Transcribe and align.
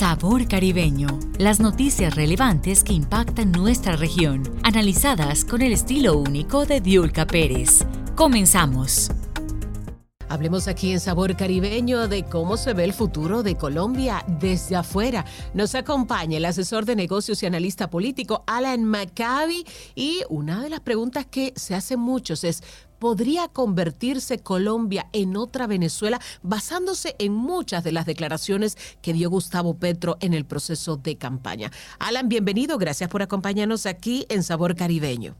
Sabor 0.00 0.48
Caribeño. 0.48 1.08
Las 1.36 1.60
noticias 1.60 2.14
relevantes 2.14 2.82
que 2.82 2.94
impactan 2.94 3.52
nuestra 3.52 3.96
región, 3.96 4.44
analizadas 4.62 5.44
con 5.44 5.60
el 5.60 5.74
estilo 5.74 6.16
único 6.16 6.64
de 6.64 6.80
Diulca 6.80 7.26
Pérez. 7.26 7.84
Comenzamos. 8.16 9.10
Hablemos 10.30 10.68
aquí 10.68 10.92
en 10.92 11.00
Sabor 11.00 11.36
Caribeño 11.36 12.08
de 12.08 12.22
cómo 12.22 12.56
se 12.56 12.72
ve 12.72 12.84
el 12.84 12.94
futuro 12.94 13.42
de 13.42 13.56
Colombia 13.56 14.24
desde 14.26 14.74
afuera. 14.74 15.26
Nos 15.52 15.74
acompaña 15.74 16.38
el 16.38 16.46
asesor 16.46 16.86
de 16.86 16.96
negocios 16.96 17.42
y 17.42 17.46
analista 17.46 17.90
político 17.90 18.42
Alan 18.46 18.84
Maccabi 18.84 19.66
y 19.94 20.22
una 20.30 20.62
de 20.62 20.70
las 20.70 20.80
preguntas 20.80 21.26
que 21.26 21.52
se 21.56 21.74
hacen 21.74 22.00
muchos 22.00 22.42
es 22.44 22.62
¿podría 23.00 23.48
convertirse 23.48 24.42
Colombia 24.42 25.06
en 25.12 25.36
otra 25.36 25.66
Venezuela 25.66 26.20
basándose 26.42 27.16
en 27.18 27.32
muchas 27.32 27.82
de 27.82 27.92
las 27.92 28.06
declaraciones 28.06 28.76
que 29.02 29.12
dio 29.12 29.30
Gustavo 29.30 29.74
Petro 29.74 30.16
en 30.20 30.34
el 30.34 30.44
proceso 30.44 30.96
de 30.96 31.16
campaña? 31.16 31.70
Alan, 31.98 32.28
bienvenido, 32.28 32.78
gracias 32.78 33.10
por 33.10 33.22
acompañarnos 33.22 33.86
aquí 33.86 34.26
en 34.28 34.42
Sabor 34.42 34.76
Caribeño. 34.76 35.34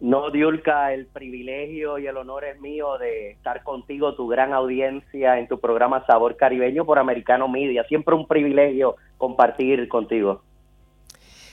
No, 0.00 0.30
Diulca, 0.30 0.94
el 0.94 1.06
privilegio 1.06 1.98
y 1.98 2.06
el 2.06 2.16
honor 2.16 2.44
es 2.44 2.60
mío 2.60 2.98
de 2.98 3.32
estar 3.32 3.64
contigo, 3.64 4.14
tu 4.14 4.28
gran 4.28 4.52
audiencia 4.52 5.40
en 5.40 5.48
tu 5.48 5.58
programa 5.58 6.06
Sabor 6.06 6.36
Caribeño 6.36 6.84
por 6.86 7.00
Americano 7.00 7.48
Media. 7.48 7.82
Siempre 7.84 8.14
un 8.14 8.26
privilegio 8.26 8.94
compartir 9.16 9.88
contigo. 9.88 10.42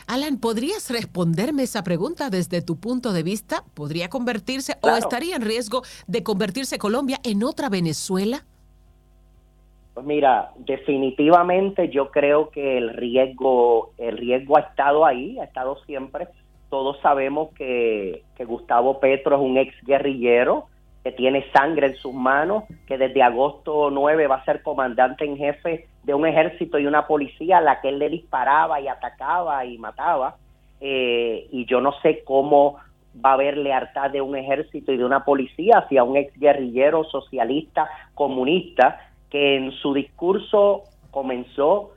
Alan, 0.08 0.40
¿podrías 0.40 0.92
responderme 0.92 1.64
esa 1.64 1.84
pregunta 1.84 2.30
desde 2.30 2.62
tu 2.62 2.80
punto 2.80 3.12
de 3.12 3.24
vista? 3.24 3.64
¿Podría 3.74 4.10
convertirse 4.10 4.76
o 4.82 4.90
estaría 4.90 5.36
en 5.36 5.42
riesgo 5.42 5.82
de 6.08 6.24
convertirse 6.24 6.78
Colombia 6.78 7.18
en 7.24 7.44
otra 7.44 7.70
Venezuela? 7.70 8.46
Pues 9.96 10.06
mira, 10.06 10.52
definitivamente 10.58 11.90
yo 11.90 12.12
creo 12.12 12.50
que 12.50 12.78
el 12.78 12.94
riesgo, 12.94 13.94
el 13.98 14.18
riesgo 14.18 14.58
ha 14.58 14.62
estado 14.62 15.06
ahí, 15.06 15.40
ha 15.40 15.46
estado 15.46 15.78
siempre 15.86 16.28
todos 16.70 17.00
sabemos 17.02 17.54
que, 17.54 18.24
Gustavo 18.46 19.00
Petro 19.00 19.38
es 19.38 19.42
un 19.42 19.58
ex 19.58 19.74
guerrillero 19.84 20.66
que 21.04 21.12
tiene 21.12 21.46
sangre 21.54 21.88
en 21.88 21.96
sus 21.96 22.14
manos, 22.14 22.64
que 22.88 22.98
desde 22.98 23.24
agosto 23.24 23.90
9 23.92 24.28
va 24.28 24.36
a 24.36 24.46
ser 24.46 24.62
comandante 24.62 25.24
en 25.24 25.38
jefe 25.38 25.88
de 26.06 26.14
un 26.14 26.26
ejército 26.28 26.78
y 26.78 26.86
una 26.86 27.08
policía 27.08 27.58
a 27.58 27.62
la 27.62 27.82
que 27.82 27.90
él 27.90 28.00
le 28.00 28.10
disparaba 28.10 28.80
y 28.80 28.88
atacaba 28.88 29.66
y 29.66 29.78
mataba. 29.78 30.38
Eh, 30.80 31.48
y 31.52 31.66
yo 31.66 31.82
no 31.82 31.94
sé 32.02 32.24
cómo 32.24 32.78
va 33.24 33.32
a 33.32 33.34
haber 33.34 33.58
lealtad 33.58 34.12
de 34.12 34.22
un 34.22 34.36
ejército 34.36 34.92
y 34.92 34.98
de 34.98 35.06
una 35.06 35.26
policía 35.26 35.80
hacia 35.80 36.04
un 36.04 36.18
ex 36.18 36.38
guerrillero 36.40 37.06
socialista 37.06 37.90
comunista 38.14 39.00
que 39.30 39.56
en 39.56 39.72
su 39.72 39.94
discurso 39.94 40.84
comenzó 41.12 41.92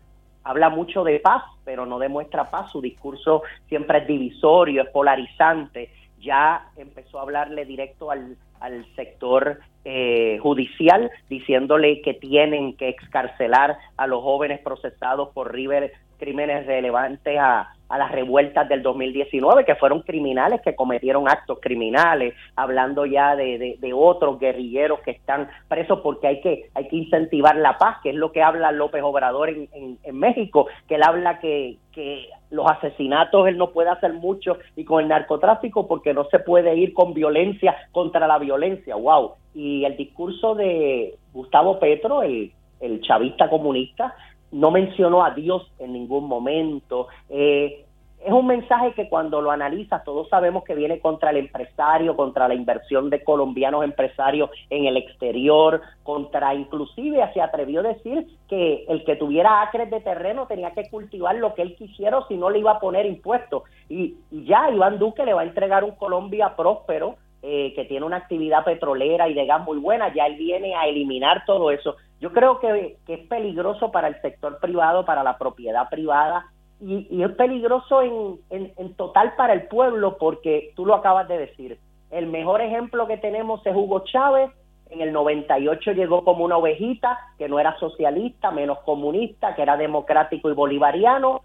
habla 0.49 0.71
mucho 0.71 1.05
de 1.05 1.21
paz, 1.21 1.43
pero 1.65 1.85
no 1.85 1.99
demuestra 1.99 2.51
paz. 2.51 2.71
Su 2.73 2.81
discurso 2.81 3.43
siempre 3.69 3.99
es 3.99 4.07
divisorio, 4.07 4.83
es 4.83 4.89
polarizante. 4.89 5.91
Ya 6.21 6.71
empezó 6.77 7.19
a 7.19 7.23
hablarle 7.23 7.65
directo 7.65 8.11
al, 8.11 8.37
al 8.61 8.85
sector 8.95 9.61
eh, 9.85 10.39
judicial, 10.43 11.11
diciéndole 11.29 12.03
que 12.03 12.15
tienen 12.15 12.77
que 12.77 12.89
excarcelar 12.89 13.79
a 13.97 14.07
los 14.07 14.23
jóvenes 14.23 14.61
procesados 14.61 15.31
por 15.31 15.53
River 15.53 15.93
crímenes 16.19 16.67
relevantes 16.67 17.39
a, 17.39 17.73
a 17.89 17.99
las 17.99 18.13
revueltas 18.13 18.69
del 18.69 18.83
2019, 18.83 19.65
que 19.65 19.77
fueron 19.77 20.03
criminales 20.03 20.61
que 20.63 20.75
cometieron 20.75 21.29
actos 21.29 21.59
criminales, 21.63 22.35
hablando 22.57 23.07
ya 23.07 23.35
de, 23.35 23.77
de, 23.79 23.93
otros 23.95 24.39
guerrilleros 24.39 25.01
que 25.01 25.13
están 25.13 25.49
presos 25.69 26.01
porque 26.03 26.27
hay 26.27 26.41
que, 26.41 26.71
hay 26.75 26.89
que 26.89 26.97
incentivar 26.97 27.57
la 27.57 27.79
paz, 27.79 27.99
que 28.03 28.11
es 28.11 28.17
lo 28.17 28.33
que 28.33 28.43
habla 28.43 28.73
López 28.73 29.03
Obrador 29.03 29.49
en, 29.49 29.99
en, 30.03 30.19
México, 30.19 30.67
que 30.87 30.97
él 30.97 31.03
habla 31.03 31.39
que, 31.39 31.79
que 31.93 32.29
los 32.51 32.67
asesinatos 32.71 33.47
él 33.47 33.59
no 33.59 33.71
puede 33.71 33.91
hacer 33.91 34.15
mucho 34.15 34.59
y 34.77 34.85
con 34.85 35.03
el 35.03 35.09
narcotráfico 35.09 35.87
porque 35.87 36.15
no 36.15 36.25
se 36.31 36.39
puede 36.39 36.77
ir 36.77 36.95
con 36.95 37.15
violencia 37.15 37.77
contra 37.93 38.27
la 38.27 38.39
violencia, 38.39 38.97
wow. 38.97 39.33
Y 39.55 39.85
el 39.85 39.97
discurso 39.97 40.55
de 40.55 41.17
Gustavo 41.33 41.79
Petro, 41.79 42.23
el, 42.23 42.53
el 42.81 43.01
chavista 43.03 43.51
comunista, 43.51 44.15
no 44.51 44.71
mencionó 44.71 45.25
a 45.25 45.33
Dios 45.33 45.71
en 45.79 45.93
ningún 45.93 46.27
momento. 46.27 47.09
Eh, 47.29 47.85
es 48.25 48.33
un 48.33 48.47
mensaje 48.47 48.93
que 48.95 49.09
cuando 49.09 49.41
lo 49.41 49.51
analizas 49.51 50.05
todos 50.05 50.29
sabemos 50.29 50.65
que 50.65 50.75
viene 50.75 51.01
contra 51.01 51.31
el 51.31 51.37
empresario, 51.37 52.17
contra 52.17 52.49
la 52.49 52.55
inversión 52.55 53.11
de 53.11 53.23
colombianos 53.23 53.85
empresarios 53.85 54.51
en 54.71 54.87
el 54.87 54.97
exterior, 54.97 55.81
contra 56.03 56.55
inclusive 56.55 57.23
se 57.33 57.41
atrevió 57.41 57.81
a 57.81 57.95
decir 57.95 58.27
que 58.49 58.85
el 58.89 59.05
que 59.05 59.17
tuviera 59.17 59.63
acres 59.63 59.91
de 59.91 60.01
terreno 60.01 60.47
tenía 60.47 60.73
que 60.73 60.89
cultivar 60.91 61.37
lo 61.37 61.55
que 61.55 61.63
él 61.63 61.77
quisiera 61.77 62.19
si 62.29 62.37
no 62.37 62.51
le 62.51 62.59
iba 62.59 62.73
a 62.73 62.81
poner 62.81 63.07
impuestos. 63.07 63.63
Y, 63.89 64.17
y 64.31 64.45
ya 64.45 64.71
Iván 64.71 64.99
Duque 64.99 65.25
le 65.25 65.35
va 65.35 65.43
a 65.43 65.45
entregar 65.45 65.85
un 65.85 65.93
Colombia 65.93 66.55
próspero 66.57 67.17
eh, 67.41 67.73
que 67.77 67.85
tiene 67.85 68.05
una 68.05 68.17
actividad 68.17 68.65
petrolera 68.65 69.29
y 69.29 69.35
de 69.35 69.47
gas 69.47 69.65
muy 69.65 69.79
buena, 69.79 70.13
ya 70.13 70.27
él 70.27 70.35
viene 70.35 70.75
a 70.75 70.89
eliminar 70.89 71.45
todo 71.47 71.71
eso. 71.71 71.95
Yo 72.21 72.33
creo 72.33 72.59
que, 72.59 72.97
es 73.07 73.29
peligroso 73.29 73.93
para 73.93 74.09
el 74.09 74.21
sector 74.21 74.59
privado, 74.59 75.05
para 75.05 75.23
la 75.23 75.39
propiedad 75.39 75.89
privada 75.89 76.47
y, 76.81 77.23
es 77.23 77.31
peligroso 77.33 78.03
en, 78.03 78.39
en, 78.51 78.95
total 78.95 79.35
para 79.37 79.53
el 79.53 79.67
pueblo 79.69 80.17
porque 80.19 80.73
tú 80.77 80.87
lo 80.87 80.95
acabas 80.95 81.29
de 81.29 81.39
decir. 81.39 81.79
El 82.11 82.27
mejor 82.27 82.61
ejemplo 82.61 83.07
que 83.07 83.17
tenemos 83.17 83.65
es 83.67 83.75
Hugo 83.75 84.05
Chávez. 84.05 84.51
En 84.91 85.03
el 85.03 85.13
98 85.13 85.93
llegó 85.93 86.25
como 86.25 86.45
una 86.45 86.57
ovejita, 86.57 87.19
que 87.37 87.49
no 87.49 87.59
era 87.59 87.79
socialista, 87.79 88.51
menos 88.51 88.79
comunista, 88.81 89.55
que 89.55 89.63
era 89.63 89.77
democrático 89.77 90.51
y 90.51 90.55
bolivariano 90.55 91.43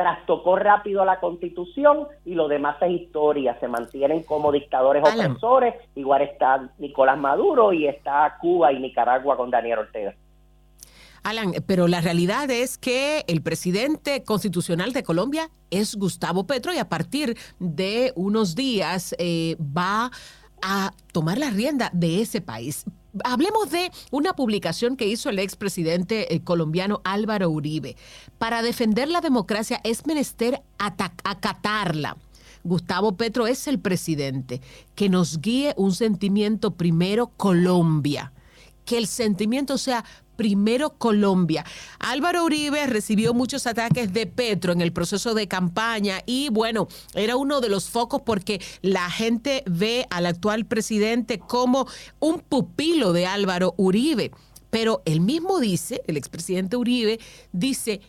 trastocó 0.00 0.56
rápido 0.56 1.04
la 1.04 1.20
constitución 1.20 2.08
y 2.24 2.34
lo 2.34 2.48
demás 2.48 2.80
es 2.80 2.90
historia, 3.02 3.58
se 3.60 3.68
mantienen 3.68 4.22
como 4.22 4.50
dictadores 4.50 5.02
opresores, 5.06 5.74
igual 5.94 6.22
está 6.22 6.70
Nicolás 6.78 7.18
Maduro 7.18 7.74
y 7.74 7.86
está 7.86 8.38
Cuba 8.40 8.72
y 8.72 8.80
Nicaragua 8.80 9.36
con 9.36 9.50
Daniel 9.50 9.80
Ortega. 9.80 10.14
Alan, 11.22 11.52
pero 11.66 11.88
la 11.88 12.00
realidad 12.00 12.50
es 12.50 12.78
que 12.78 13.24
el 13.28 13.42
presidente 13.42 14.22
constitucional 14.24 14.92
de 14.92 15.02
Colombia 15.02 15.50
es 15.70 15.94
Gustavo 15.96 16.46
Petro 16.46 16.72
y 16.72 16.78
a 16.78 16.88
partir 16.88 17.36
de 17.58 18.12
unos 18.16 18.54
días 18.54 19.14
eh, 19.18 19.56
va 19.60 20.10
a 20.62 20.92
tomar 21.12 21.38
la 21.38 21.50
rienda 21.50 21.90
de 21.92 22.20
ese 22.20 22.40
país. 22.40 22.84
Hablemos 23.24 23.70
de 23.70 23.90
una 24.10 24.34
publicación 24.34 24.96
que 24.96 25.06
hizo 25.06 25.30
el 25.30 25.38
expresidente 25.38 26.34
eh, 26.34 26.42
colombiano 26.42 27.00
Álvaro 27.04 27.50
Uribe. 27.50 27.96
Para 28.38 28.62
defender 28.62 29.08
la 29.08 29.20
democracia 29.20 29.80
es 29.84 30.06
menester 30.06 30.62
acatarla. 30.78 32.16
Gustavo 32.62 33.16
Petro 33.16 33.46
es 33.46 33.66
el 33.66 33.80
presidente. 33.80 34.60
Que 34.94 35.08
nos 35.08 35.40
guíe 35.40 35.74
un 35.76 35.92
sentimiento 35.92 36.72
primero 36.72 37.28
Colombia. 37.36 38.32
Que 38.84 38.98
el 38.98 39.06
sentimiento 39.06 39.76
sea 39.76 40.04
primero 40.40 40.96
Colombia. 40.96 41.66
Álvaro 41.98 42.46
Uribe 42.46 42.86
recibió 42.86 43.34
muchos 43.34 43.66
ataques 43.66 44.14
de 44.14 44.24
Petro 44.24 44.72
en 44.72 44.80
el 44.80 44.90
proceso 44.90 45.34
de 45.34 45.46
campaña 45.46 46.22
y 46.24 46.48
bueno, 46.48 46.88
era 47.12 47.36
uno 47.36 47.60
de 47.60 47.68
los 47.68 47.90
focos 47.90 48.22
porque 48.22 48.58
la 48.80 49.10
gente 49.10 49.62
ve 49.66 50.06
al 50.08 50.24
actual 50.24 50.64
presidente 50.64 51.38
como 51.38 51.86
un 52.20 52.40
pupilo 52.40 53.12
de 53.12 53.26
Álvaro 53.26 53.74
Uribe. 53.76 54.30
Pero 54.70 55.02
él 55.04 55.20
mismo 55.20 55.60
dice, 55.60 56.00
el 56.06 56.16
expresidente 56.16 56.78
Uribe, 56.78 57.20
dice, 57.52 58.00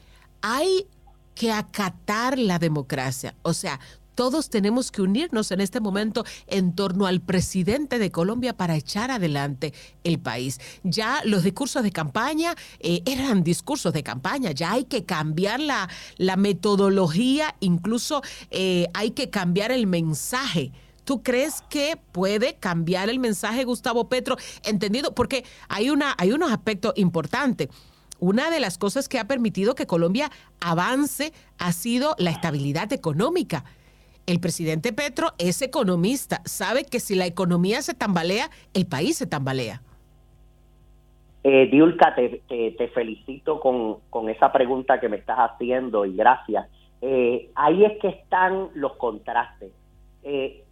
hay 0.42 0.88
que 1.36 1.52
acatar 1.52 2.40
la 2.40 2.60
democracia. 2.60 3.36
O 3.42 3.54
sea, 3.54 3.82
todos 4.16 4.50
tenemos 4.50 4.92
que 4.92 5.02
unirnos 5.02 5.52
en 5.52 5.62
este 5.62 5.80
momento 5.80 6.26
en 6.48 6.74
torno 6.74 7.08
al 7.08 7.22
presidente 7.22 8.00
de 8.00 8.12
Colombia 8.12 8.56
para 8.56 8.76
echar 8.76 9.12
adelante 9.12 9.74
el 10.04 10.20
país. 10.20 10.60
Ya 10.84 11.22
los 11.26 11.44
discursos 11.44 11.84
de 11.84 11.92
campaña 11.92 12.56
eh, 12.80 13.02
eran 13.06 13.44
discursos 13.44 13.94
de 13.94 14.04
campaña, 14.04 14.52
ya 14.52 14.74
hay 14.74 14.86
que 14.86 15.06
cambiar 15.06 15.60
la, 15.60 15.88
metodología, 16.38 17.56
incluso 17.60 18.22
eh, 18.50 18.88
hay 18.94 19.12
que 19.12 19.30
cambiar 19.30 19.72
el 19.72 19.86
mensaje. 19.88 20.72
¿Tú 21.04 21.24
crees 21.24 21.64
que 21.70 22.00
puede 22.12 22.56
cambiar 22.56 23.10
el 23.10 23.20
mensaje 23.20 23.64
Gustavo 23.64 24.08
Petro? 24.08 24.38
Entendido, 24.64 25.14
porque 25.14 25.44
hay, 25.68 25.90
una, 25.90 26.16
hay 26.18 26.32
unos 26.32 26.52
aspectos 26.52 26.94
importantes. 26.96 27.70
Una 28.20 28.52
de 28.52 28.60
las 28.60 28.78
cosas 28.78 29.10
que 29.10 29.20
ha 29.20 29.28
permitido 29.28 29.74
que 29.74 29.88
Colombia 29.88 30.32
avance 30.60 31.34
ha 31.58 31.74
sido 31.74 32.16
la 32.20 32.30
estabilidad 32.30 32.94
económica 32.94 33.66
el 34.32 34.40
presidente 34.40 34.94
Petro 34.94 35.28
es 35.38 35.62
economista, 35.62 36.42
sabe 36.46 36.86
que 36.86 37.00
si 37.00 37.16
la 37.16 37.26
economía 37.26 37.82
se 37.82 37.94
tambalea, 37.94 38.50
el 38.74 38.88
país 38.88 39.18
se 39.18 39.28
tambalea. 39.28 39.82
Eh, 41.44 41.68
Diulka, 41.72 42.16
te, 42.16 42.88
felicito 42.94 43.60
con, 43.60 44.30
esa 44.30 44.52
pregunta 44.52 45.00
que 45.00 45.10
me 45.10 45.18
estás 45.18 45.38
haciendo 45.38 46.06
y 46.06 46.16
gracias. 46.16 46.68
Eh, 47.02 47.50
ahí 47.56 47.84
es 47.84 48.00
que 48.00 48.10
están 48.10 48.70
los 48.76 48.94
contrastes. 48.94 49.72
Eh, 50.24 50.64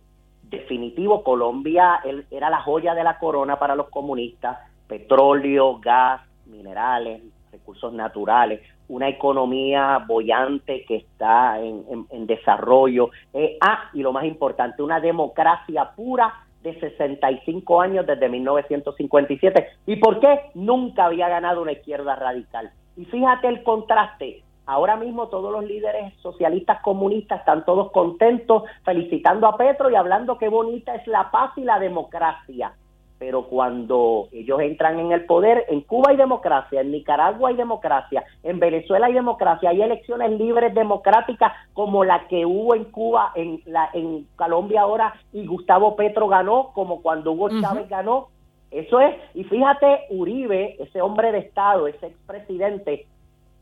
definitivo, 0.44 1.23
Colombia 1.23 2.00
era 2.31 2.50
la 2.50 2.61
joya 2.61 2.94
de 2.94 3.03
la 3.03 3.17
corona 3.17 3.57
para 3.57 3.75
los 3.75 3.89
comunistas, 3.89 4.57
petróleo, 4.88 5.79
gas, 5.79 6.21
minerales, 6.45 7.21
recursos 7.51 7.91
naturales, 7.94 8.61
una 8.89 9.07
economía 9.07 10.03
bollante 10.06 10.83
que 10.86 10.97
está 10.97 11.59
en, 11.59 12.27
desarrollo, 12.27 13.09
eh, 13.33 13.57
ah, 13.62 13.89
y 13.94 14.01
lo 14.01 14.12
más 14.12 14.25
importante, 14.25 14.83
una 14.83 15.00
democracia 15.00 15.91
pura 15.95 16.33
de 16.62 16.77
65 16.80 17.81
años 17.81 18.06
desde 18.06 18.27
1957. 18.27 19.68
¿Y 19.86 19.95
por 19.95 20.19
qué? 20.19 20.51
Nunca 20.56 21.06
había 21.06 21.30
ganado 21.30 21.62
una 21.62 21.71
izquierda 21.71 22.15
radical. 22.15 22.71
Y 22.97 23.06
fíjate 23.06 23.47
el 23.47 23.63
contraste. 23.63 24.44
Ahora 24.65 24.97
mismo 24.97 25.30
todos 25.30 25.51
los 25.51 25.63
líderes 25.63 26.13
socialistas 26.21 26.81
comunistas 26.81 27.39
están 27.39 27.65
todos 27.65 27.92
contentos, 27.92 28.63
felicitando 28.83 29.47
a 29.47 29.57
Petro 29.57 29.89
y 29.89 29.95
hablando 29.95 30.38
qué 30.38 30.50
bonita 30.50 30.94
es 30.95 31.07
la 31.07 31.31
paz 31.31 31.51
y 31.57 31.63
la 31.63 31.80
democracia 31.80 32.74
pero 33.19 33.44
cuando 33.44 34.30
ellos 34.31 34.62
entran 34.62 34.98
en 34.98 35.12
el 35.12 35.25
poder, 35.25 35.66
en 35.68 35.81
Cuba 35.81 36.12
hay 36.12 36.18
democracia, 36.18 36.80
en 36.80 36.92
Nicaragua 36.92 37.50
hay 37.50 37.56
democracia, 37.56 38.24
en 38.44 38.60
Venezuela 38.60 39.07
hay 39.07 39.13
democracia, 39.13 39.69
hay 39.69 39.81
elecciones 39.81 40.31
libres 40.39 40.74
democráticas 40.74 41.51
como 41.74 42.06
la 42.06 42.27
que 42.30 42.45
hubo 42.45 42.75
en 42.75 42.86
Cuba, 42.86 43.33
en, 43.36 43.62
la, 43.66 43.89
en 43.94 44.25
Colombia 44.38 44.81
ahora, 44.81 45.13
y 45.33 45.45
Gustavo 45.45 45.98
Petro 45.98 46.30
ganó, 46.30 46.71
como 46.74 47.01
cuando 47.01 47.33
Hugo 47.33 47.50
Chávez 47.62 47.89
ganó. 47.89 48.30
Eso 48.71 49.01
es, 49.01 49.16
y 49.33 49.44
fíjate, 49.44 50.06
Uribe, 50.12 50.77
ese 50.80 51.01
hombre 51.01 51.33
de 51.33 51.39
Estado, 51.39 51.88
ese 51.88 52.07
expresidente, 52.07 53.06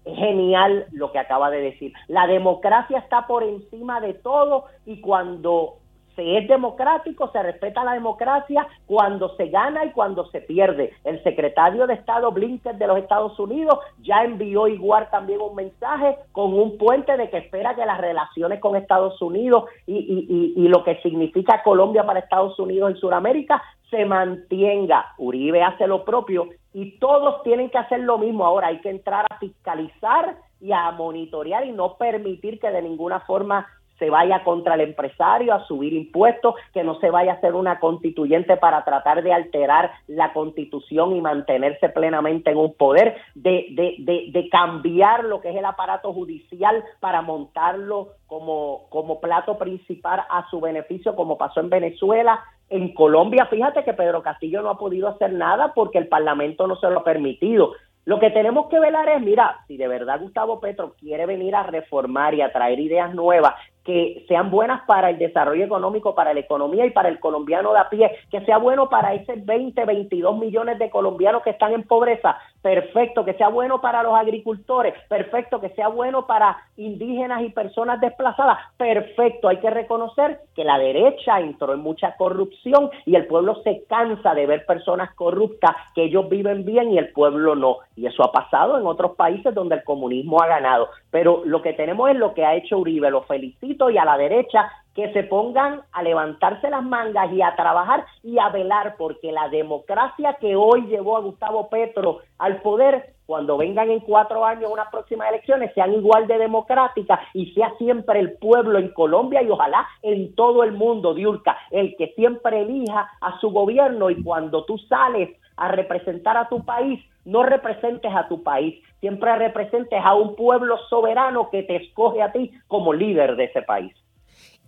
es 0.06 0.18
genial 0.18 0.86
lo 0.92 1.12
que 1.12 1.19
acaba 1.19 1.50
de 1.50 1.62
decir. 1.62 1.94
La 2.07 2.27
democracia 2.27 3.00
está 3.00 3.25
por 3.25 3.44
encima 3.44 4.01
de 4.01 4.13
todo 4.13 4.65
y 4.86 5.01
cuando 5.01 5.77
se 6.18 6.38
es 6.40 6.48
democrático, 6.48 7.30
se 7.31 7.42
respeta 7.44 7.84
la 7.84 7.94
democracia 7.94 8.68
cuando 8.88 9.36
se 9.36 9.50
gana 9.50 9.86
y 9.86 9.92
cuando 9.92 10.25
se 10.31 10.42
pierde. 10.42 10.92
El 11.04 11.22
secretario 11.24 11.86
de 11.86 11.94
Estado 11.94 12.31
Blinken 12.31 12.80
de 12.80 12.88
los 12.88 12.98
Estados 12.98 13.40
Unidos 13.40 13.78
ya 14.02 14.24
envió 14.24 14.68
igual 14.68 15.08
también 15.12 15.40
un 15.42 15.56
mensaje 15.56 16.18
con 16.31 16.54
un 16.56 16.80
puente 16.80 17.16
de 17.16 17.30
que 17.30 17.38
espera 17.38 17.75
que 17.75 17.86
las 17.86 18.02
relaciones 18.02 18.60
con 18.60 18.75
Estados 18.75 19.22
Unidos 19.22 19.66
y, 19.86 19.96
y, 19.96 20.54
y, 20.60 20.68
lo 20.68 20.84
que 20.84 21.00
significa 21.02 21.62
Colombia 21.62 22.04
para 22.04 22.19
Estados 22.19 22.58
Unidos 22.60 22.92
en 22.92 22.98
Sudamérica 22.98 23.62
se 23.92 24.04
mantenga. 24.04 25.14
Uribe 25.19 25.62
hace 25.62 25.86
lo 25.86 26.04
propio 26.04 26.50
y 26.74 26.98
todos 26.98 27.44
tienen 27.44 27.69
que 27.69 27.78
hacer 27.78 28.00
lo 28.00 28.18
mismo. 28.18 28.44
Ahora 28.44 28.69
hay 28.69 28.81
que 28.81 28.90
entrar 28.90 29.25
a 29.30 29.38
fiscalizar 29.38 30.36
y 30.60 30.72
a 30.72 30.90
monitorear 30.92 31.64
y 31.66 31.72
no 31.72 31.96
permitir 31.96 32.60
que 32.60 32.72
de 32.72 32.81
ninguna 32.81 33.19
forma 33.19 33.68
se 33.99 34.09
vaya 34.09 34.44
contra 34.44 34.75
el 34.75 34.81
empresario 34.81 35.53
a 35.53 35.65
subir 35.65 35.94
impuestos, 35.94 36.55
que 36.73 36.83
no 36.83 36.99
se 36.99 37.09
vaya 37.09 37.33
a 37.33 37.35
hacer 37.35 37.55
una 37.55 37.79
constituyente 37.79 38.57
para 38.57 38.83
tratar 38.83 39.23
de 39.23 39.33
alterar 39.33 39.91
la 40.07 40.33
constitución 40.33 41.15
y 41.15 41.21
mantenerse 41.21 41.89
plenamente 41.89 42.51
en 42.51 42.57
un 42.57 42.73
poder, 42.73 43.15
de, 43.35 43.67
de, 43.71 43.95
de, 43.99 44.31
de 44.31 44.49
cambiar 44.49 45.23
lo 45.23 45.41
que 45.41 45.49
es 45.49 45.55
el 45.55 45.65
aparato 45.65 46.13
judicial 46.13 46.83
para 46.99 47.21
montarlo 47.21 48.09
como, 48.27 48.88
como 48.89 49.19
plato 49.19 49.57
principal 49.57 50.21
a 50.29 50.47
su 50.49 50.59
beneficio, 50.59 51.15
como 51.15 51.38
pasó 51.38 51.59
en 51.59 51.69
Venezuela. 51.69 52.44
En 52.69 52.94
Colombia, 52.94 53.45
fíjate 53.45 53.83
que 53.83 53.94
Pedro 53.94 54.21
Castillo 54.21 54.61
no 54.61 54.69
ha 54.69 54.77
podido 54.77 55.07
hacer 55.07 55.31
nada 55.31 55.73
porque 55.73 55.97
el 55.97 56.07
Parlamento 56.07 56.67
no 56.67 56.75
se 56.75 56.89
lo 56.89 56.99
ha 56.99 57.03
permitido. 57.03 57.73
Lo 58.03 58.19
que 58.19 58.29
tenemos 58.29 58.67
que 58.67 58.79
velar 58.79 59.09
es, 59.09 59.21
mira, 59.21 59.59
si 59.67 59.75
de 59.75 59.88
verdad 59.89 60.21
Gustavo 60.21 60.61
Petro 60.61 60.94
quiere 60.97 61.25
venir 61.25 61.53
a 61.55 61.63
reformar 61.63 62.33
y 62.33 62.41
a 62.41 62.53
traer 62.53 62.79
ideas 62.79 63.13
nuevas 63.13 63.55
que 63.88 64.25
sean 64.28 64.51
buenas 64.51 64.81
para 64.86 65.10
el 65.10 65.18
desarrollo 65.18 65.63
económico, 65.63 66.13
para 66.13 66.34
la 66.34 66.42
economía 66.42 66.86
y 66.86 66.89
para 66.89 67.07
el 67.07 67.22
colombiano 67.22 67.72
de 67.72 67.80
a 67.80 67.89
pie, 67.89 68.12
que 68.30 68.42
sea 68.42 68.57
bueno 68.57 68.89
para 68.89 69.13
ese 69.13 69.36
20, 69.38 69.86
22 69.86 70.38
millones 70.38 70.78
de 70.78 70.89
colombianos 70.89 71.42
que 71.42 71.51
están 71.51 71.72
en 71.72 71.84
pobreza, 71.84 72.38
perfecto, 72.62 73.24
que 73.24 73.36
sea 73.36 73.48
bueno 73.48 73.80
para 73.80 74.04
los 74.04 74.13
agricultores, 74.13 74.94
perfecto, 75.07 75.62
que 75.62 75.69
sea 75.69 75.88
bueno 75.88 76.28
para 76.28 76.57
indígenas 76.75 77.44
y 77.44 77.50
personas 77.50 78.01
desplazadas, 78.01 78.57
perfecto, 78.75 79.48
hay 79.48 79.57
que 79.57 79.69
reconocer 79.69 80.42
que 80.54 80.66
la 80.66 80.78
derecha 80.78 81.40
entró 81.40 81.74
en 81.74 81.80
mucha 81.80 82.18
corrupción 82.18 82.90
y 83.06 83.16
el 83.16 83.25
pueblo 83.25 83.62
se 83.63 83.86
cansa 83.88 84.33
de 84.33 84.48
ver 84.48 84.66
personas 84.66 85.13
corruptas, 85.16 85.72
que 85.95 86.04
ellos 86.04 86.28
viven 86.28 86.66
bien 86.66 86.92
y 86.92 86.98
el 86.98 87.13
pueblo 87.13 87.56
no, 87.56 87.78
y 87.95 88.06
eso 88.06 88.22
ha 88.25 88.33
pasado 88.33 88.78
en 88.78 88.86
otros 88.86 89.16
países 89.16 89.56
donde 89.56 89.75
el 89.75 89.86
comunismo 89.86 90.42
ha 90.42 90.48
ganado, 90.48 90.90
pero 91.10 91.44
lo 91.45 91.62
que 91.62 91.72
tenemos 91.72 92.10
es 92.10 92.18
lo 92.18 92.33
que 92.33 92.44
ha 92.44 92.56
hecho 92.56 92.78
Uribe, 92.78 93.10
lo 93.10 93.22
felicito, 93.22 93.76
y 93.89 93.97
a 93.97 94.06
la 94.06 94.18
derecha 94.18 94.71
que 94.97 95.13
se 95.13 95.24
pongan 95.24 95.81
a 95.91 96.01
levantarse 96.01 96.71
las 96.71 96.83
mangas 96.83 97.31
y 97.31 97.44
a 97.44 97.56
trabajar 97.56 98.03
y 98.24 98.39
a 98.39 98.50
velar 98.50 98.95
porque 98.97 99.31
la 99.31 99.47
democracia 99.47 100.38
que 100.41 100.56
hoy 100.56 100.88
llevó 100.88 101.18
a 101.18 101.21
Gustavo 101.21 101.69
Petro 101.69 102.21
al 102.39 102.63
poder, 102.63 103.13
cuando 103.27 103.57
vengan 103.57 103.91
en 103.91 104.00
cuatro 104.00 104.44
años 104.44 104.71
unas 104.71 104.89
próximas 104.89 105.29
elecciones, 105.29 105.71
sean 105.75 105.94
igual 105.94 106.25
de 106.25 106.39
democráticas 106.39 107.19
y 107.35 107.51
sea 107.53 107.75
siempre 107.77 108.19
el 108.19 108.39
pueblo 108.39 108.79
en 108.79 108.89
Colombia 108.89 109.44
y 109.44 109.50
ojalá 109.51 109.88
en 110.01 110.33
todo 110.33 110.63
el 110.63 110.71
mundo, 110.71 111.13
Diurca, 111.13 111.56
el 111.69 111.95
que 111.95 112.13
siempre 112.15 112.62
elija 112.62 113.12
a 113.21 113.39
su 113.39 113.51
gobierno 113.51 114.09
y 114.09 114.23
cuando 114.23 114.65
tú 114.65 114.80
sales 114.80 115.30
a 115.57 115.68
representar 115.68 116.38
a 116.38 116.50
tu 116.50 116.65
país, 116.65 117.00
no 117.23 117.44
representes 117.44 118.12
a 118.15 118.27
tu 118.27 118.41
país, 118.41 118.81
siempre 118.99 119.35
representes 119.35 119.99
a 120.03 120.15
un 120.15 120.35
pueblo 120.35 120.77
soberano 120.89 121.49
que 121.51 121.63
te 121.63 121.75
escoge 121.77 122.21
a 122.21 122.31
ti 122.31 122.51
como 122.67 122.94
líder 122.94 123.35
de 123.35 123.45
ese 123.45 123.61
país. 123.61 123.94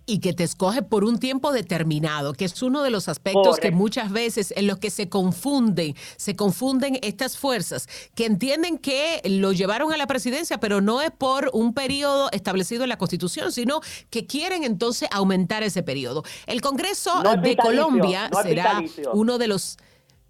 Y 0.06 0.18
que 0.18 0.32
te 0.32 0.42
escoge 0.42 0.82
por 0.82 1.04
un 1.04 1.20
tiempo 1.20 1.52
determinado, 1.52 2.32
que 2.32 2.44
es 2.44 2.62
uno 2.62 2.82
de 2.82 2.90
los 2.90 3.08
aspectos 3.08 3.58
que 3.58 3.70
muchas 3.70 4.10
veces 4.10 4.52
en 4.56 4.66
los 4.66 4.78
que 4.78 4.90
se 4.90 5.08
confunden, 5.08 5.94
se 6.16 6.34
confunden 6.34 6.98
estas 7.02 7.38
fuerzas, 7.38 7.86
que 8.16 8.26
entienden 8.26 8.78
que 8.78 9.20
lo 9.24 9.52
llevaron 9.52 9.92
a 9.92 9.96
la 9.96 10.08
presidencia, 10.08 10.58
pero 10.58 10.80
no 10.80 11.00
es 11.00 11.12
por 11.12 11.50
un 11.52 11.74
periodo 11.74 12.28
establecido 12.32 12.82
en 12.82 12.88
la 12.88 12.96
Constitución, 12.96 13.52
sino 13.52 13.82
que 14.08 14.26
quieren 14.26 14.64
entonces 14.64 15.08
aumentar 15.12 15.62
ese 15.62 15.84
periodo. 15.84 16.24
El 16.46 16.60
Congreso 16.60 17.22
de 17.40 17.56
Colombia 17.56 18.30
será 18.42 18.82
uno 19.12 19.38
de 19.38 19.46
los... 19.46 19.76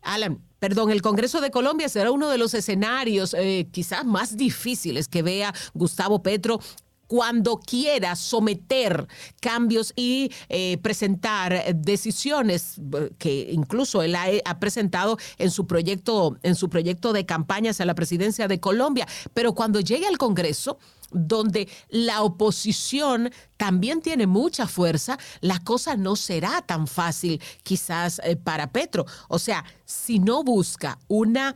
Alan, 0.03 0.41
perdón, 0.61 0.91
el 0.91 1.03
Congreso 1.03 1.41
de 1.41 1.51
Colombia 1.51 1.89
será 1.89 2.13
uno 2.13 2.31
de 2.31 2.39
los 2.39 2.55
escenarios 2.55 3.35
eh, 3.35 3.67
quizás 3.73 4.05
más 4.05 4.37
difíciles 4.37 5.09
que 5.09 5.23
vea 5.23 5.53
Gustavo 5.75 6.23
Petro 6.23 6.61
cuando 7.09 7.59
quiera 7.59 8.15
someter 8.15 9.09
cambios 9.41 9.93
y 9.97 10.31
eh, 10.49 10.79
presentar 10.81 11.75
decisiones 11.75 12.77
eh, 12.79 13.11
que 13.19 13.49
incluso 13.51 14.03
él 14.03 14.15
ha, 14.15 14.27
ha, 14.45 14.61
presentado 14.61 15.19
en 15.39 15.51
su 15.51 15.67
proyecto 15.67 16.39
en 16.45 16.55
su 16.55 16.71
proyecto 16.71 17.13
de 17.13 17.27
campaña 17.27 17.73
hacia 17.73 17.85
la 17.85 17.97
presidencia 17.97 18.47
de 18.47 18.61
Colombia, 18.61 19.09
pero 19.35 19.55
cuando 19.55 19.81
llegue 19.81 20.07
al 20.07 20.19
Congreso 20.19 20.79
donde 21.11 21.69
la 21.89 22.23
oposición 22.23 23.31
también 23.57 24.01
tiene 24.01 24.27
mucha 24.27 24.67
fuerza, 24.67 25.19
la 25.41 25.59
cosa 25.61 25.97
no 25.97 26.17
será 26.17 26.63
tan 26.63 26.87
fácil 26.87 27.41
quizás 27.63 28.21
eh, 28.25 28.37
para 28.37 28.73
Petro. 28.73 29.07
O 29.29 29.39
sea, 29.39 29.65
si 29.85 30.19
no 30.19 30.43
busca 30.43 30.99
una 31.09 31.55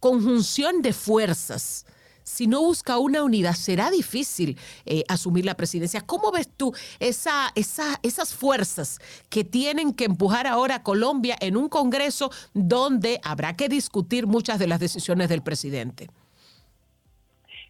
conjunción 0.00 0.82
de 0.82 0.92
fuerzas, 0.92 1.84
si 2.30 2.46
no 2.46 2.60
busca 2.62 2.98
una 2.98 3.24
unidad, 3.24 3.54
será 3.54 3.90
difícil 3.90 4.56
eh, 4.86 5.02
asumir 5.08 5.44
la 5.44 5.56
presidencia. 5.56 6.00
¿Cómo 6.00 6.30
ves 6.30 6.48
tú 6.56 6.72
esa, 7.00 7.50
esa, 7.56 7.98
esas 8.02 8.34
fuerzas 8.34 8.98
que 9.28 9.42
tienen 9.42 9.92
que 9.92 10.04
empujar 10.04 10.46
ahora 10.46 10.76
a 10.76 10.82
Colombia 10.82 11.36
en 11.40 11.56
un 11.56 11.68
Congreso 11.68 12.30
donde 12.54 13.20
habrá 13.24 13.56
que 13.56 13.68
discutir 13.68 14.26
muchas 14.26 14.58
de 14.58 14.68
las 14.68 14.78
decisiones 14.78 15.28
del 15.28 15.42
presidente? 15.42 16.08